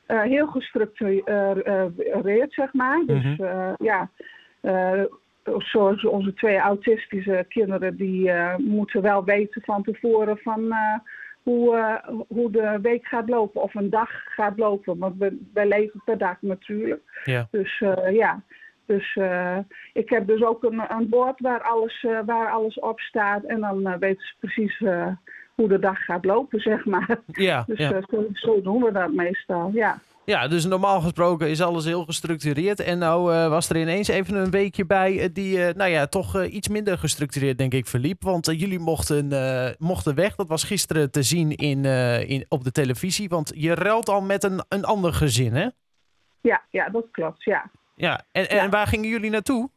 heel 0.07 0.47
gestructureerd, 0.47 2.53
zeg 2.53 2.73
maar. 2.73 3.03
Dus 3.05 3.23
mm 3.23 3.35
-hmm. 3.35 3.75
ja, 3.77 4.09
zoals 5.57 6.05
onze 6.05 6.33
twee 6.33 6.57
autistische 6.57 7.45
kinderen, 7.49 7.97
die 7.97 8.31
moeten 8.57 9.01
wel 9.01 9.23
weten 9.23 9.61
van 9.61 9.83
tevoren 9.83 10.37
van 10.37 10.75
hoe, 11.43 11.75
uh, 11.75 12.19
hoe 12.27 12.51
de 12.51 12.79
week 12.81 13.05
gaat 13.05 13.29
lopen 13.29 13.61
of 13.61 13.75
een 13.75 13.89
dag 13.89 14.09
gaat 14.25 14.57
lopen. 14.57 14.97
Want 14.97 15.17
we, 15.17 15.49
wij 15.53 15.67
leven 15.67 16.01
per 16.05 16.17
dag 16.17 16.41
natuurlijk. 16.41 17.21
Ja. 17.23 17.47
Dus 17.51 17.79
uh, 17.79 18.11
ja, 18.11 18.41
Dus 18.85 19.19
ik 19.93 20.09
heb 20.09 20.27
dus 20.27 20.43
ook 20.43 20.63
een, 20.63 20.81
een 20.87 21.09
bord 21.09 21.39
waar 21.39 21.61
alles, 21.61 22.05
waar 22.25 22.51
alles 22.51 22.79
op 22.79 22.99
staat. 22.99 23.43
En 23.43 23.59
dan 23.59 23.99
weten 23.99 24.25
ze 24.25 24.33
precies 24.39 24.77
hoe 25.55 25.67
de 25.67 25.79
dag 25.79 26.05
gaat 26.05 26.25
lopen, 26.25 26.59
zeg 26.69 26.85
maar. 26.85 27.19
Ja, 27.27 27.63
dus 27.67 27.77
ja. 27.77 28.01
zo, 28.09 28.27
zo, 28.33 28.61
doen 28.61 28.83
we 28.83 28.91
dat 28.91 29.13
meestal, 29.13 29.69
ja. 29.73 29.99
Ja, 30.25 30.47
dus 30.47 30.65
normaal 30.65 31.01
gesproken 31.01 31.49
is 31.49 31.61
alles 31.61 31.85
heel 31.85 32.05
gestructureerd. 32.05 32.79
En 32.79 32.97
nou 32.97 33.33
uh, 33.33 33.47
was 33.49 33.69
er 33.69 33.77
ineens 33.77 34.07
even 34.07 34.35
een 34.35 34.51
weekje 34.51 34.85
bij 34.85 35.13
uh, 35.13 35.25
die 35.33 35.57
uh, 35.57 35.73
nou 35.73 35.89
ja, 35.89 36.07
toch 36.07 36.43
iets 36.43 36.67
minder 36.67 36.97
gestructureerd 36.97 37.57
denk 37.57 37.73
ik 37.73 37.87
verliep. 37.87 38.21
Want 38.23 38.45
jullie 38.45 38.79
mochten, 38.79 39.27
mochten 39.77 40.15
weg. 40.15 40.35
Dat 40.35 40.47
was 40.47 40.63
gisteren 40.63 41.11
te 41.11 41.23
zien 41.23 41.55
in, 41.55 41.85
in, 42.27 42.45
op 42.49 42.63
de 42.63 42.71
televisie. 42.71 43.29
Want 43.29 43.51
je 43.55 43.75
ruilt 43.75 44.09
al 44.09 44.21
met 44.21 44.43
een, 44.43 44.63
een 44.69 44.85
ander 44.85 45.13
gezin, 45.13 45.53
hè? 45.53 45.67
Ja, 46.41 46.61
ja 46.69 46.89
dat 46.89 47.05
klopt, 47.11 47.43
ja. 47.43 47.71
Ja, 47.95 48.21
en, 48.31 48.49
en 48.49 48.55
Ja. 48.55 48.69
waar 48.69 48.87
gingen 48.87 49.09
jullie 49.09 49.29
naartoe? 49.29 49.69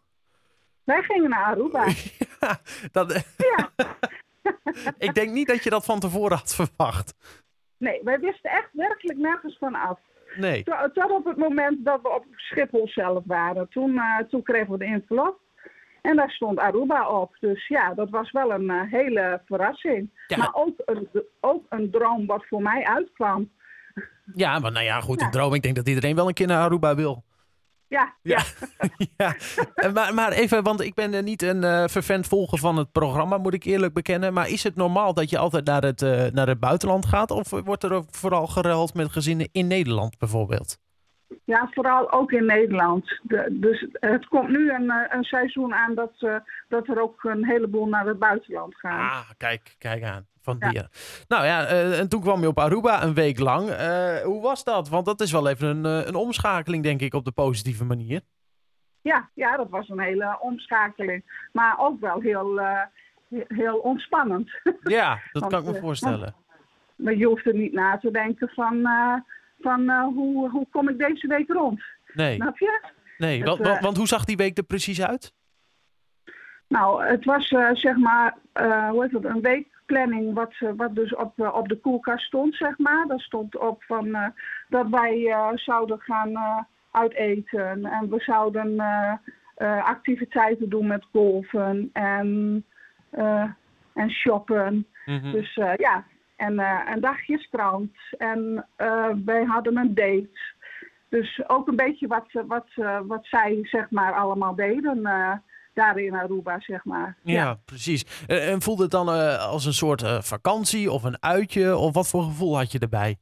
Wij 0.84 1.02
gingen 1.02 1.30
naar 1.30 1.44
Aruba. 1.44 1.86
ja, 2.40 2.60
dat, 2.92 3.24
Ja. 3.36 3.70
ik 4.98 5.14
denk 5.14 5.30
niet 5.30 5.46
dat 5.46 5.64
je 5.64 5.70
dat 5.70 5.84
van 5.84 6.00
tevoren 6.00 6.36
had 6.36 6.54
verwacht. 6.54 7.14
Nee, 7.78 8.00
wij 8.04 8.20
wisten 8.20 8.50
echt 8.50 8.68
werkelijk 8.72 9.18
nergens 9.18 9.56
van 9.58 9.74
af. 9.74 9.98
Nee. 10.36 10.62
Tot, 10.62 10.90
tot 10.92 11.10
op 11.10 11.24
het 11.24 11.36
moment 11.36 11.84
dat 11.84 12.02
we 12.02 12.08
op 12.08 12.24
Schiphol 12.36 12.88
zelf 12.88 13.22
waren. 13.26 13.68
Toen, 13.68 13.98
eh, 13.98 14.18
toen 14.28 14.42
kregen 14.42 14.72
we 14.72 14.78
de 14.78 14.84
envelop. 14.84 15.38
En 16.02 16.16
daar 16.16 16.30
stond 16.30 16.58
Aruba 16.58 17.08
op. 17.08 17.36
Dus 17.40 17.68
ja, 17.68 17.94
dat 17.94 18.10
was 18.10 18.30
wel 18.30 18.52
een 18.52 18.70
eh, 18.70 18.90
hele 18.90 19.40
verrassing. 19.46 20.10
Ja. 20.26 20.36
Maar 20.36 20.50
ook 20.52 20.82
een, 20.84 21.08
ook 21.40 21.64
een 21.68 21.90
droom 21.90 22.26
wat 22.26 22.46
voor 22.48 22.62
mij 22.62 22.84
uitkwam. 22.84 23.50
Ja, 24.34 24.58
maar 24.58 24.72
nou 24.72 24.84
ja, 24.84 25.00
goed, 25.00 25.20
een 25.20 25.30
droom. 25.30 25.54
Ik 25.54 25.62
denk 25.62 25.76
dat 25.76 25.88
iedereen 25.88 26.14
wel 26.16 26.28
een 26.28 26.34
keer 26.34 26.46
naar 26.46 26.64
Aruba 26.64 26.94
wil. 26.94 27.24
Ja, 27.88 28.14
ja. 28.22 28.44
ja. 29.16 29.36
Eh, 29.74 29.92
Maar, 29.92 30.14
maar 30.14 30.32
even, 30.32 30.62
want 30.62 30.80
ik 30.80 30.94
ben 30.94 31.24
niet 31.24 31.42
een 31.42 31.64
eh 31.64 31.84
vervent 31.88 32.26
volger 32.26 32.58
van 32.58 32.76
het 32.76 32.92
programma, 32.92 33.38
moet 33.38 33.54
ik 33.54 33.64
eerlijk 33.64 33.94
bekennen. 33.94 34.32
Maar 34.32 34.48
is 34.48 34.62
het 34.62 34.76
normaal 34.76 35.14
dat 35.14 35.30
je 35.30 35.38
altijd 35.38 35.64
naar 35.64 35.82
het, 35.82 36.02
eh, 36.02 36.24
naar 36.32 36.48
het 36.48 36.60
buitenland 36.60 37.06
gaat? 37.06 37.30
Of 37.30 37.50
wordt 37.50 37.82
er 37.84 37.92
ook 37.92 38.06
vooral 38.10 38.46
geruild 38.46 38.94
met 38.94 39.12
gezinnen 39.12 39.48
in 39.52 39.66
Nederland 39.66 40.18
bijvoorbeeld? 40.18 40.78
Ja, 41.44 41.68
vooral 41.70 42.12
ook 42.12 42.32
in 42.32 42.44
Nederland. 42.46 43.20
De, 43.22 43.46
dus 43.50 43.86
het 43.92 44.26
komt 44.28 44.48
nu 44.48 44.70
een, 44.72 44.90
eh, 44.90 45.16
een 45.16 45.24
seizoen 45.24 45.74
aan 45.74 45.94
dat, 45.94 46.12
eh, 46.18 46.36
dat 46.68 46.88
er 46.88 47.02
ook 47.02 47.24
een 47.24 47.46
heleboel 47.46 47.86
naar 47.86 48.06
het 48.06 48.18
buitenland 48.18 48.74
gaan. 48.78 49.00
Ah, 49.00 49.30
kijk, 49.36 49.74
kijk 49.78 50.02
aan. 50.02 50.26
Van 50.42 50.56
Ja. 50.58 50.68
dieren. 50.70 50.90
Nou 51.28 51.44
ja, 51.44 51.64
eh, 51.66 51.98
en 51.98 52.08
toen 52.08 52.20
kwam 52.20 52.40
je 52.40 52.46
op 52.48 52.58
Aruba 52.58 53.02
een 53.02 53.14
week 53.14 53.38
lang. 53.38 53.68
Hoe 54.22 54.42
was 54.42 54.64
dat? 54.64 54.88
Want 54.88 55.06
dat 55.06 55.20
is 55.20 55.32
wel 55.32 55.48
even 55.48 55.68
een, 55.68 56.08
een 56.08 56.14
omschakeling, 56.14 56.82
denk 56.82 57.00
ik, 57.00 57.14
op 57.14 57.24
de 57.24 57.32
positieve 57.32 57.84
manier. 57.84 58.20
Ja, 59.02 59.28
ja, 59.34 59.56
dat 59.56 59.68
was 59.70 59.88
een 59.88 60.00
hele 60.00 60.36
omschakeling. 60.40 61.48
Maar 61.52 61.74
ook 61.78 62.00
wel 62.00 62.20
heel, 62.20 62.58
he- 62.60 63.44
heel 63.48 63.76
ontspannend. 63.78 64.50
Ja, 64.82 65.18
dat 65.32 65.42
Want, 65.42 65.52
kan 65.52 65.66
ik 65.66 65.72
me 65.74 65.80
voorstellen. 65.80 66.34
maar 66.96 67.14
je 67.14 67.26
hoeft 67.26 67.46
er 67.46 67.54
niet 67.54 67.72
na 67.72 67.98
te 67.98 68.10
denken 68.10 68.48
van, 68.48 68.88
van 69.60 69.88
eh, 69.90 70.02
hoe, 70.02 70.50
hoe 70.50 70.66
kom 70.70 70.88
ik 70.88 70.98
deze 70.98 71.26
week 71.26 71.48
rond. 71.48 71.82
Nee, 72.14 72.34
Snap 72.34 72.58
je? 72.58 72.80
nee. 73.18 73.38
het, 73.38 73.48
Want, 73.48 73.60
eh, 73.60 73.80
want, 73.80 73.96
hoe 73.96 74.06
zag 74.06 74.24
die 74.24 74.36
week 74.36 74.58
er 74.58 74.64
precies 74.64 75.02
uit? 75.02 75.34
Nou, 76.68 77.04
het 77.04 77.24
was 77.24 77.48
eh, 77.48 77.70
zeg 77.72 77.96
maar, 77.96 78.36
hoe 78.90 79.02
heet 79.02 79.12
het, 79.12 79.24
een 79.24 79.40
weekplanning 79.40 80.34
wat, 80.34 80.54
wat 80.76 80.94
dus 80.94 81.14
op, 81.14 81.52
op 81.54 81.68
de 81.68 81.80
koelkast 81.80 82.26
stond, 82.26 82.54
zeg 82.54 82.78
maar. 82.78 83.06
Daar 83.06 83.20
stond 83.20 83.58
op 83.58 83.82
van, 83.82 84.32
dat 84.68 84.88
wij 84.88 85.36
zouden 85.54 86.00
gaan 86.00 86.66
uiteten 86.90 87.84
en 87.84 88.10
we 88.10 88.20
zouden 88.20 88.80
activiteiten 89.84 90.68
doen 90.68 90.86
met 90.86 91.06
golfen 91.12 91.90
en, 91.92 92.64
en 93.92 94.10
shoppen. 94.10 94.86
Mhm. 95.04 95.32
Dus 95.32 95.54
ja, 95.76 96.04
en 96.36 96.58
eh, 96.58 96.80
een 96.94 97.00
dagje 97.00 97.38
strand. 97.38 97.92
En 98.18 98.66
eh, 98.76 99.08
wij 99.24 99.44
hadden 99.44 99.76
een 99.76 99.94
date. 99.94 100.54
Dus 101.08 101.42
ook 101.46 101.68
een 101.68 101.76
beetje 101.76 102.06
wat, 102.06 102.26
eh, 102.28 102.42
wat, 102.46 102.66
eh, 102.74 102.98
wat 103.06 103.26
zij 103.26 103.58
zeg 103.62 103.90
maar 103.90 104.14
allemaal 104.14 104.54
deden 104.54 105.06
eh, 105.06 105.32
daar 105.74 105.98
in 105.98 106.14
Aruba, 106.14 106.60
zeg 106.60 106.84
maar. 106.84 107.16
Ja, 107.22 107.54
precies. 107.64 108.24
Eh, 108.26 108.50
En 108.52 108.62
voelde 108.62 108.82
het 108.82 108.90
dan 108.90 109.08
eh, 109.08 109.38
als 109.48 109.64
een 109.64 109.72
soort 109.72 110.02
eh, 110.02 110.20
vakantie 110.20 110.90
of 110.90 111.02
een 111.02 111.22
uitje? 111.22 111.76
Of 111.76 111.94
wat 111.94 112.08
voor 112.08 112.22
gevoel 112.22 112.56
had 112.56 112.72
je 112.72 112.78
erbij? 112.78 113.16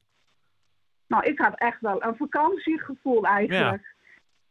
Nou, 1.07 1.23
ik 1.23 1.39
had 1.39 1.53
echt 1.59 1.81
wel 1.81 2.03
een 2.03 2.15
vakantiegevoel 2.15 3.25
eigenlijk. 3.25 3.93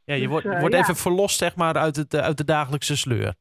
Ja, 0.04 0.14
je 0.14 0.20
Dus, 0.20 0.30
wordt, 0.30 0.46
wordt 0.46 0.74
ja. 0.74 0.80
even 0.80 0.96
verlost 0.96 1.38
zeg 1.38 1.56
maar, 1.56 1.74
uit, 1.76 1.96
het, 1.96 2.14
uit 2.16 2.36
de 2.36 2.44
dagelijkse 2.44 2.96
sleur. 2.96 3.34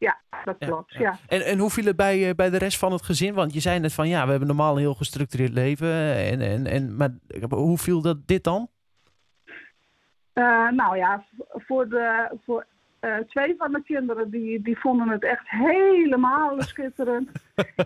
Ja, 0.00 0.20
dat 0.44 0.58
klopt, 0.58 0.92
ja. 0.92 1.00
ja. 1.00 1.18
En, 1.28 1.44
en 1.44 1.58
hoe 1.58 1.70
viel 1.70 1.84
het 1.84 1.96
bij, 1.96 2.28
eh, 2.28 2.34
bij 2.34 2.50
de 2.50 2.58
rest 2.58 2.78
van 2.78 2.92
het 2.92 3.02
gezin? 3.02 3.34
Want 3.34 3.54
je 3.54 3.60
zei 3.60 3.78
net 3.78 3.92
van 3.92 4.08
ja, 4.08 4.24
we 4.24 4.30
hebben 4.30 4.48
normaal 4.48 4.72
een 4.72 4.80
heel 4.80 4.94
gestructureerd 4.94 5.52
leven. 5.52 6.16
En, 6.16 6.40
en, 6.40 6.66
en, 6.66 6.96
maar 6.96 7.10
hoe 7.48 7.78
viel 7.78 8.02
dat 8.02 8.26
dit 8.26 8.44
dan? 8.44 8.68
Eh, 10.32 10.68
nou 10.70 10.96
ja, 10.96 11.24
voor, 11.52 11.88
de, 11.88 12.38
voor 12.44 12.66
eh, 13.00 13.16
twee 13.16 13.54
van 13.58 13.72
de 13.72 13.82
kinderen 13.82 14.30
die, 14.30 14.62
die 14.62 14.78
vonden 14.78 15.08
het 15.08 15.24
echt 15.24 15.48
helemaal 15.50 16.62
schitterend. 16.72 17.30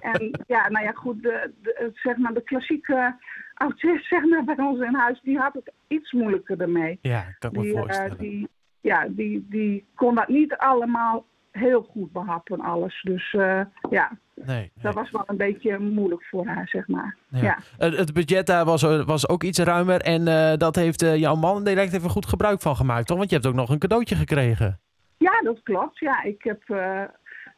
en 0.00 0.30
ja, 0.46 0.68
nou 0.68 0.84
ja, 0.84 0.92
goed, 0.92 1.22
de, 1.22 1.50
zeg 1.94 2.16
maar, 2.16 2.34
de 2.34 2.42
klassieke 2.42 3.16
autist 3.54 4.08
zeg 4.08 4.24
maar, 4.24 4.44
bij 4.44 4.64
ons 4.64 4.80
in 4.80 4.94
huis, 4.94 5.20
die 5.22 5.38
had 5.38 5.52
het 5.54 5.72
iets 5.88 6.12
moeilijker 6.12 6.60
ermee. 6.60 6.98
Ja, 7.02 7.24
Die, 7.38 7.72
eh, 7.72 7.78
voorstellen. 7.78 8.18
die, 8.18 8.48
ja, 8.80 9.06
die, 9.10 9.46
die 9.48 9.86
kon 9.94 10.14
dat 10.14 10.28
niet 10.28 10.54
allemaal 10.56 11.24
heel 11.58 11.82
goed 11.82 12.12
behappen, 12.12 12.60
alles. 12.60 13.00
Dus 13.02 13.32
eh, 13.32 13.60
ja, 13.90 14.10
nee, 14.34 14.46
nee. 14.46 14.72
dat 14.74 14.94
was 14.94 15.10
wel 15.10 15.22
een 15.26 15.36
beetje 15.36 15.78
moeilijk 15.78 16.24
voor 16.24 16.46
haar, 16.46 16.68
zeg 16.68 16.88
maar. 16.88 17.16
Ja. 17.28 17.40
ja. 17.42 17.58
Het, 17.78 18.12
budget 18.12 18.46
daar 18.46 18.64
was, 18.64 18.82
eh, 18.82 19.04
was 19.06 19.28
ook 19.28 19.42
iets 19.42 19.58
ruimer. 19.58 20.00
En 20.00 20.28
eh, 20.28 20.56
dat 20.56 20.74
heeft 20.76 21.02
eh, 21.02 21.16
jouw 21.16 21.34
man 21.34 21.64
direct 21.64 21.92
even 21.92 22.10
goed 22.10 22.26
gebruik 22.26 22.60
van 22.60 22.76
gemaakt, 22.76 23.06
toch? 23.06 23.16
Want 23.18 23.28
je 23.30 23.36
hebt 23.36 23.48
ook 23.48 23.54
nog 23.54 23.68
een 23.70 23.78
cadeautje 23.78 24.14
gekregen. 24.16 24.80
Ja, 25.18 25.40
dat 25.42 25.62
klopt. 25.62 25.98
Ja, 25.98 26.22
ik 26.22 26.42
heb 26.42 26.62
eh, 26.66 27.02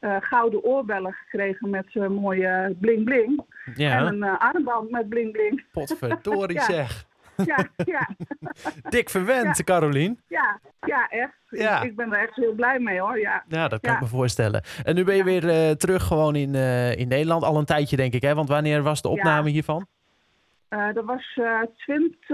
eh, 0.00 0.16
gouden 0.20 0.64
oorbellen 0.64 1.12
gekregen 1.12 1.70
met 1.70 1.86
eh, 1.92 2.06
mooie 2.06 2.76
bling 2.80 3.04
bling. 3.04 3.44
En 3.64 3.72
Ja, 3.76 4.00
een 4.06 4.22
eh, 4.22 4.38
armband 4.38 4.90
met 4.90 5.08
bling 5.08 5.32
bling. 5.32 5.64
potverdorie 5.72 6.56
Ja. 6.60 6.62
zeg. 6.64 7.05
Ja, 7.44 7.66
ja, 7.94 8.08
Dik 8.88 9.10
verwend, 9.10 9.64
Carolien. 9.64 10.20
ja, 10.28 10.60
ja, 10.86 11.08
echt. 11.08 11.32
Ja. 11.48 11.80
Ik, 11.82 11.90
ik 11.90 11.96
ben 11.96 12.12
er 12.12 12.18
echt 12.22 12.34
heel 12.36 12.52
blij 12.54 12.78
mee 12.78 13.00
hoor. 13.00 13.18
Ja, 13.18 13.44
Ja, 13.48 13.68
dat 13.68 13.80
kan 13.80 13.90
Ja. 13.90 13.96
ik 13.96 14.02
me 14.02 14.08
voorstellen. 14.08 14.62
En 14.84 14.94
nu 14.94 15.04
ben 15.04 15.16
je 15.16 15.24
weer 15.24 15.48
eh, 15.48 15.70
terug 15.70 16.02
gewoon 16.06 16.36
in, 16.36 16.54
eh, 16.54 16.96
in 16.96 17.08
Nederland. 17.08 17.42
Al 17.42 17.58
een 17.58 17.64
tijdje, 17.64 17.96
denk 17.96 18.12
ik, 18.12 18.22
hè? 18.22 18.34
Want 18.34 18.48
wanneer 18.48 18.82
was 18.82 19.02
de 19.02 19.08
opname 19.08 19.50
hiervan? 19.50 19.86
Eh, 20.68 20.94
dat 20.94 21.04
was 21.04 21.38
eh 21.42 21.60
20, 21.76 22.30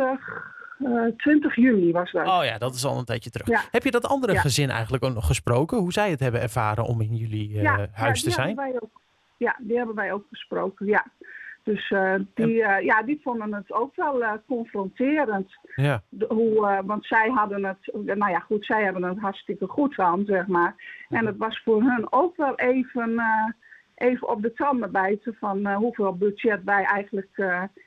eh 0.85 1.05
20 1.17 1.57
juni 1.57 1.93
was 1.93 2.13
dat. 2.13 2.27
Oh 2.27 2.45
ja, 2.45 2.59
dat 2.59 2.75
is 2.75 2.85
al 2.85 2.99
een 2.99 3.05
tijdje 3.05 3.31
terug. 3.31 3.47
Ja. 3.49 3.61
Heb 3.71 3.85
je 3.85 3.91
dat 3.91 4.07
andere 4.07 4.33
Ja. 4.33 4.41
gezin 4.41 4.71
eigenlijk 4.71 5.05
ook 5.05 5.15
nog 5.15 5.27
gesproken? 5.27 5.79
Hoe 5.79 5.93
zij 5.93 6.11
het 6.11 6.21
hebben 6.21 6.41
ervaren 6.41 6.85
om 6.85 7.01
in 7.01 7.17
jullie 7.17 7.51
ja, 7.53 7.87
huis 7.93 8.21
ja, 8.21 8.29
te 8.29 8.35
zijn? 8.35 8.57
wij 8.57 8.73
ook, 8.81 9.01
ja, 9.37 9.57
die 9.59 9.77
hebben 9.77 9.95
wij 9.95 10.13
ook 10.13 10.25
besproken, 10.31 10.87
ja. 10.87 11.07
Dus 11.63 11.91
eh, 11.91 12.15
die, 12.35 12.63
eh, 12.65 12.85
ja, 12.85 13.03
die 13.03 13.21
vonden 13.23 13.55
het 13.55 13.73
ook 13.73 13.97
wel 13.97 14.23
eh, 14.23 14.33
confronterend. 14.47 15.59
Ja, 15.75 16.03
De- 16.09 16.27
hoe, 16.29 16.83
want 16.85 17.07
zij 17.07 17.29
hadden 17.31 17.65
het, 17.65 17.91
nou 17.93 18.31
ja 18.31 18.39
goed, 18.39 18.65
zij 18.65 18.83
hebben 18.85 19.03
het 19.03 19.19
hartstikke 19.19 19.67
goed 19.69 19.95
van, 19.95 20.25
zeg 20.27 20.47
maar. 20.47 20.75
En 21.09 21.27
het 21.27 21.37
was 21.37 21.61
voor 21.65 21.83
hun 21.83 22.07
ook 22.13 22.37
wel 22.37 22.55
even, 22.57 23.23
even 23.95 24.29
op 24.29 24.43
de 24.43 24.53
tanden 24.53 24.93
bijten 24.93 25.37
van 25.41 25.73
hoeveel 25.75 26.17
budget 26.17 26.61
wij 26.65 26.85
eigenlijk 26.85 27.43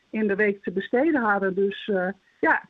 in 0.09 0.27
de 0.27 0.35
week 0.35 0.63
te 0.63 0.71
besteden 0.71 1.21
hadden. 1.21 1.55
Dus 1.55 1.91
ja, 2.39 2.61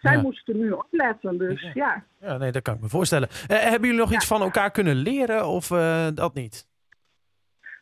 zij 0.00 0.12
Ja. 0.14 0.20
moesten 0.22 0.58
nu 0.58 0.70
opletten. 0.70 1.38
Dus 1.38 1.70
Ja. 1.74 2.04
ja. 2.20 2.36
nee, 2.36 2.52
dat 2.52 2.62
kan 2.62 2.74
ik 2.74 2.80
me 2.80 2.88
voorstellen. 2.88 3.28
Hebben 3.46 3.80
jullie 3.88 4.04
nog 4.04 4.12
iets 4.12 4.26
van 4.26 4.42
elkaar 4.42 4.70
kunnen 4.70 4.96
leren 4.96 5.46
of 5.46 5.68
dat 6.14 6.34
niet? 6.34 6.66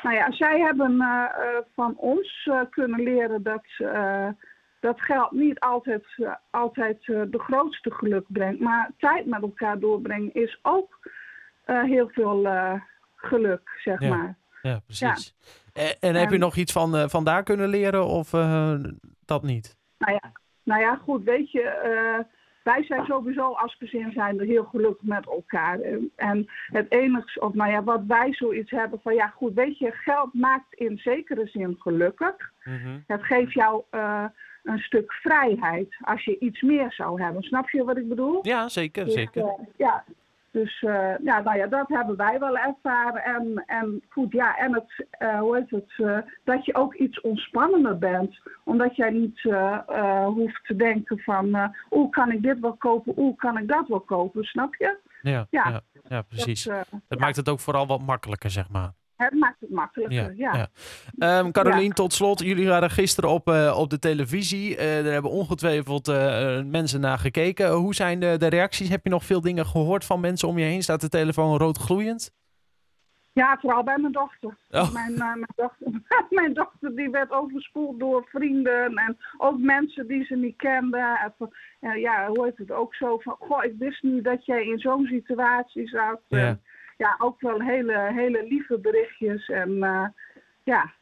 Nou 0.06 0.18
ja, 0.18 0.32
zij 0.32 0.60
hebben 0.60 1.00
eh, 1.00 1.24
eh, 1.24 1.62
van 1.74 1.96
ons 1.96 2.48
eh, 2.50 2.60
kunnen 2.70 3.02
leren 3.02 3.42
dat, 3.42 3.64
dat 4.80 5.00
geld 5.00 5.30
niet 5.32 5.60
altijd, 5.60 6.04
altijd 6.50 7.04
de 7.06 7.38
grootste 7.38 7.90
geluk 7.90 8.24
brengt. 8.28 8.60
Maar 8.60 8.90
tijd 8.98 9.26
met 9.26 9.42
elkaar 9.42 9.78
doorbrengen 9.78 10.34
is 10.34 10.58
ook 10.62 10.98
heel 11.64 12.08
veel 12.08 12.48
geluk, 13.14 13.70
zeg 13.84 14.00
Ja. 14.00 14.08
maar. 14.16 14.36
Ja, 14.62 14.80
precies. 14.86 15.34
Eh, 15.72 15.84
En, 16.00 16.14
heb 16.14 16.28
je 16.28 16.34
En- 16.34 16.40
nog 16.40 16.56
iets 16.56 16.72
van, 16.72 17.10
van 17.10 17.24
daar 17.24 17.42
kunnen 17.42 17.68
leren 17.68 18.06
of 18.06 18.30
dat 19.24 19.42
niet? 19.42 19.76
Nou 19.98 20.12
ja, 20.12 20.32
nou 20.62 20.80
ja 20.80 20.96
goed, 20.96 21.24
weet 21.24 21.50
je, 21.50 22.24
wij 22.66 22.84
zijn 22.84 23.04
sowieso 23.04 23.52
als 23.52 23.74
gezin 23.78 24.12
zijn 24.12 24.40
er 24.40 24.46
heel 24.46 24.64
gelukkig 24.64 25.02
met 25.06 25.26
elkaar. 25.26 25.80
En- 26.16 26.46
het 26.66 26.86
enige, 26.92 27.40
of 27.40 27.54
nou 27.54 27.70
ja, 27.70 27.82
wat 27.84 28.02
wij 28.06 28.32
zoiets 28.32 28.70
hebben 28.70 29.00
van, 29.02 29.14
ja 29.14 29.26
goed, 29.26 29.54
weet 29.54 29.78
je, 29.78 29.90
geld 29.90 30.34
maakt 30.34 30.74
in 30.74 30.98
zekere 30.98 31.46
zin 31.46 31.76
gelukkig. 31.78 32.52
Mhm. 32.64 32.98
Het 33.06 33.22
geeft 33.24 33.52
jou 33.52 33.82
eh, 33.90 34.24
een 34.62 34.78
stuk 34.78 35.12
vrijheid 35.12 35.96
als 36.00 36.24
je 36.24 36.38
iets 36.38 36.60
meer 36.62 36.92
zou 36.92 37.22
hebben. 37.22 37.42
Snap 37.42 37.70
je 37.70 37.84
wat 37.84 37.96
ik 37.96 38.08
bedoel? 38.08 38.38
Ja, 38.42 38.68
zeker, 38.68 39.04
Dus, 39.04 39.14
zeker. 39.14 39.42
eh, 39.42 39.52
ja. 39.76 40.04
Dus 40.56 40.80
ja, 40.80 41.40
nou 41.40 41.56
ja, 41.56 41.66
dat 41.66 41.88
hebben 41.88 42.16
wij 42.16 42.38
wel 42.38 42.58
ervaren. 42.58 43.24
En, 43.24 43.64
en 43.66 44.02
goed, 44.08 44.32
ja, 44.32 44.56
en 44.56 44.74
het, 44.74 45.06
hoe 45.38 45.56
heet 45.56 45.70
het, 45.70 46.24
dat 46.44 46.64
je 46.64 46.74
ook 46.74 46.94
iets 46.94 47.20
ontspannender 47.20 47.98
bent. 47.98 48.40
Omdat 48.64 48.96
jij 48.96 49.10
niet 49.10 49.40
hoeft 50.26 50.64
te 50.64 50.76
denken 50.76 51.18
van, 51.18 51.72
hoe 51.88 52.08
kan 52.10 52.30
ik 52.32 52.42
dit 52.42 52.60
wel 52.60 52.76
kopen, 52.76 53.14
hoe 53.14 53.34
kan 53.34 53.58
ik 53.58 53.68
dat 53.68 53.88
wel 53.88 54.00
kopen, 54.00 54.44
snap 54.44 54.74
je? 54.74 54.98
Ja, 55.22 55.46
ja. 55.50 55.80
ja, 56.08 56.22
precies. 56.22 56.64
Dat, 57.08 57.18
maakt 57.18 57.36
het 57.36 57.48
ook 57.48 57.60
vooral 57.60 57.86
wat 57.86 58.00
makkelijker, 58.00 58.50
zeg 58.50 58.68
maar. 58.70 58.92
Het 59.16 59.32
maakt 59.34 59.60
het 59.60 59.70
makkelijker, 59.70 60.36
ja. 60.36 60.68
ja. 61.16 61.38
Um, 61.38 61.52
Carolien, 61.52 61.92
tot 61.92 62.12
slot. 62.12 62.40
Jullie 62.40 62.68
waren 62.68 62.90
gisteren 62.90 63.30
op, 63.30 63.48
uh, 63.48 63.76
op 63.78 63.90
de 63.90 63.98
televisie. 63.98 64.76
Uh, 64.76 65.06
er 65.06 65.12
hebben 65.12 65.30
ongetwijfeld 65.30 66.08
uh, 66.08 66.62
mensen 66.62 67.00
naar 67.00 67.18
gekeken. 67.18 67.72
Hoe 67.72 67.94
zijn 67.94 68.20
de, 68.20 68.36
de 68.38 68.46
reacties? 68.46 68.88
Heb 68.88 69.04
je 69.04 69.10
nog 69.10 69.24
veel 69.24 69.40
dingen 69.40 69.66
gehoord 69.66 70.04
van 70.04 70.20
mensen 70.20 70.48
om 70.48 70.58
je 70.58 70.64
heen? 70.64 70.82
Staat 70.82 71.00
de 71.00 71.08
telefoon 71.08 71.58
rood 71.58 71.78
gloeiend? 71.78 72.34
Ja, 73.32 73.58
vooral 73.60 73.82
bij 73.82 73.98
mijn 73.98 74.12
dochter. 74.12 74.56
Oh. 74.70 74.92
Mijn, 74.98 75.18
mijn, 75.18 75.46
dochter 75.56 75.86
mijn 76.30 76.54
dochter 76.54 76.96
die 76.96 77.10
werd 77.10 77.30
overspoeld 77.30 77.98
door 77.98 78.26
vrienden 78.28 78.94
en 78.94 79.16
ook 79.36 79.58
mensen 79.58 80.06
die 80.06 80.24
ze 80.24 80.34
niet 80.34 80.56
kenden. 80.56 81.34
En, 81.80 82.00
ja, 82.00 82.26
hoe 82.26 82.44
heet 82.44 82.58
het 82.58 82.72
ook 82.72 82.94
zo 82.94 83.18
van, 83.18 83.36
goh, 83.38 83.64
ik 83.64 83.74
wist 83.78 84.02
niet 84.02 84.24
dat 84.24 84.46
jij 84.46 84.66
in 84.66 84.78
zo'n 84.78 85.06
situatie 85.06 85.88
zat. 85.88 86.20
Ja 86.28 86.58
ja, 86.96 87.14
ook 87.18 87.40
wel 87.40 87.60
hele, 87.60 88.10
hele 88.14 88.46
lieve 88.48 88.78
berichtjes. 88.78 89.48
En 89.48 89.70
uh, 89.70 90.06
ja, 90.62 90.92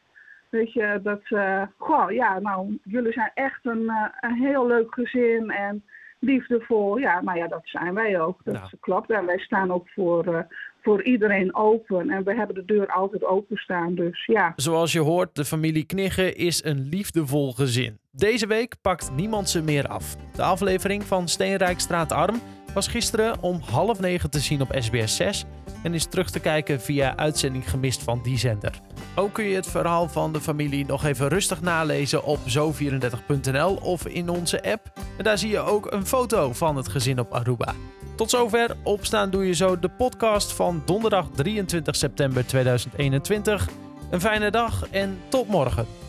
weet 0.49 0.73
je, 0.73 0.99
dat, 1.03 1.21
uh, 1.29 1.61
goh, 1.77 2.11
ja, 2.11 2.39
nou, 2.39 2.79
jullie 2.83 3.13
zijn 3.13 3.31
echt 3.33 3.59
een, 3.65 3.83
uh, 3.83 4.05
een 4.19 4.35
heel 4.35 4.67
leuk 4.67 4.93
gezin 4.93 5.49
en 5.49 5.83
liefdevol. 6.19 6.97
Ja, 6.97 7.21
nou 7.21 7.37
ja, 7.37 7.47
dat 7.47 7.61
zijn 7.63 7.93
wij 7.93 8.21
ook. 8.21 8.39
Dat 8.43 8.53
nou. 8.53 8.69
klopt. 8.79 9.11
En 9.11 9.25
wij 9.25 9.39
staan 9.39 9.71
ook 9.71 9.89
voor, 9.89 10.47
voor 10.81 11.03
iedereen 11.03 11.55
open. 11.55 12.09
En 12.09 12.23
we 12.23 12.35
hebben 12.35 12.55
de 12.55 12.65
deur 12.65 12.87
altijd 12.87 13.23
openstaan, 13.23 13.95
dus 13.95 14.25
ja. 14.25 14.53
Zoals 14.55 14.91
je 14.91 14.99
hoort, 14.99 15.35
de 15.35 15.45
familie 15.45 15.85
Knigge 15.85 16.33
is 16.33 16.63
een 16.63 16.89
liefdevol 16.89 17.51
gezin. 17.51 17.99
Deze 18.11 18.47
week 18.47 18.75
pakt 18.81 19.11
niemand 19.15 19.49
ze 19.49 19.63
meer 19.63 19.87
af. 19.87 20.15
De 20.15 20.43
aflevering 20.43 21.03
van 21.03 21.27
Steenrijkstraat 21.27 22.11
Arm 22.11 22.35
was 22.73 22.87
gisteren 22.87 23.41
om 23.41 23.59
half 23.59 23.99
negen 23.99 24.29
te 24.29 24.39
zien 24.39 24.61
op 24.61 24.75
SBS 24.79 25.15
6 25.15 25.45
en 25.85 25.93
is 25.93 26.05
terug 26.05 26.29
te 26.29 26.39
kijken 26.39 26.81
via 26.81 27.15
uitzending 27.15 27.69
gemist 27.69 28.03
van 28.03 28.19
die 28.23 28.37
zender. 28.37 28.81
Ook 29.15 29.33
kun 29.33 29.45
je 29.45 29.55
het 29.55 29.67
verhaal 29.67 30.09
van 30.09 30.33
de 30.33 30.41
familie 30.41 30.85
nog 30.85 31.03
even 31.03 31.27
rustig 31.27 31.61
nalezen 31.61 32.23
op 32.23 32.39
zo34.nl 32.39 33.75
of 33.75 34.07
in 34.07 34.29
onze 34.29 34.63
app. 34.63 34.91
En 35.17 35.23
daar 35.23 35.37
zie 35.37 35.49
je 35.49 35.59
ook 35.59 35.91
een 35.91 36.05
foto 36.05 36.53
van 36.53 36.75
het 36.75 36.87
gezin 36.87 37.19
op 37.19 37.33
Aruba. 37.33 37.73
Tot 38.15 38.29
zover 38.29 38.75
Opstaan 38.83 39.29
Doe 39.29 39.45
Je 39.45 39.53
Zo, 39.53 39.79
de 39.79 39.89
podcast 39.89 40.53
van 40.53 40.81
donderdag 40.85 41.27
23 41.35 41.95
september 41.95 42.45
2021. 42.45 43.69
Een 44.09 44.21
fijne 44.21 44.51
dag 44.51 44.87
en 44.89 45.19
tot 45.29 45.47
morgen. 45.47 46.04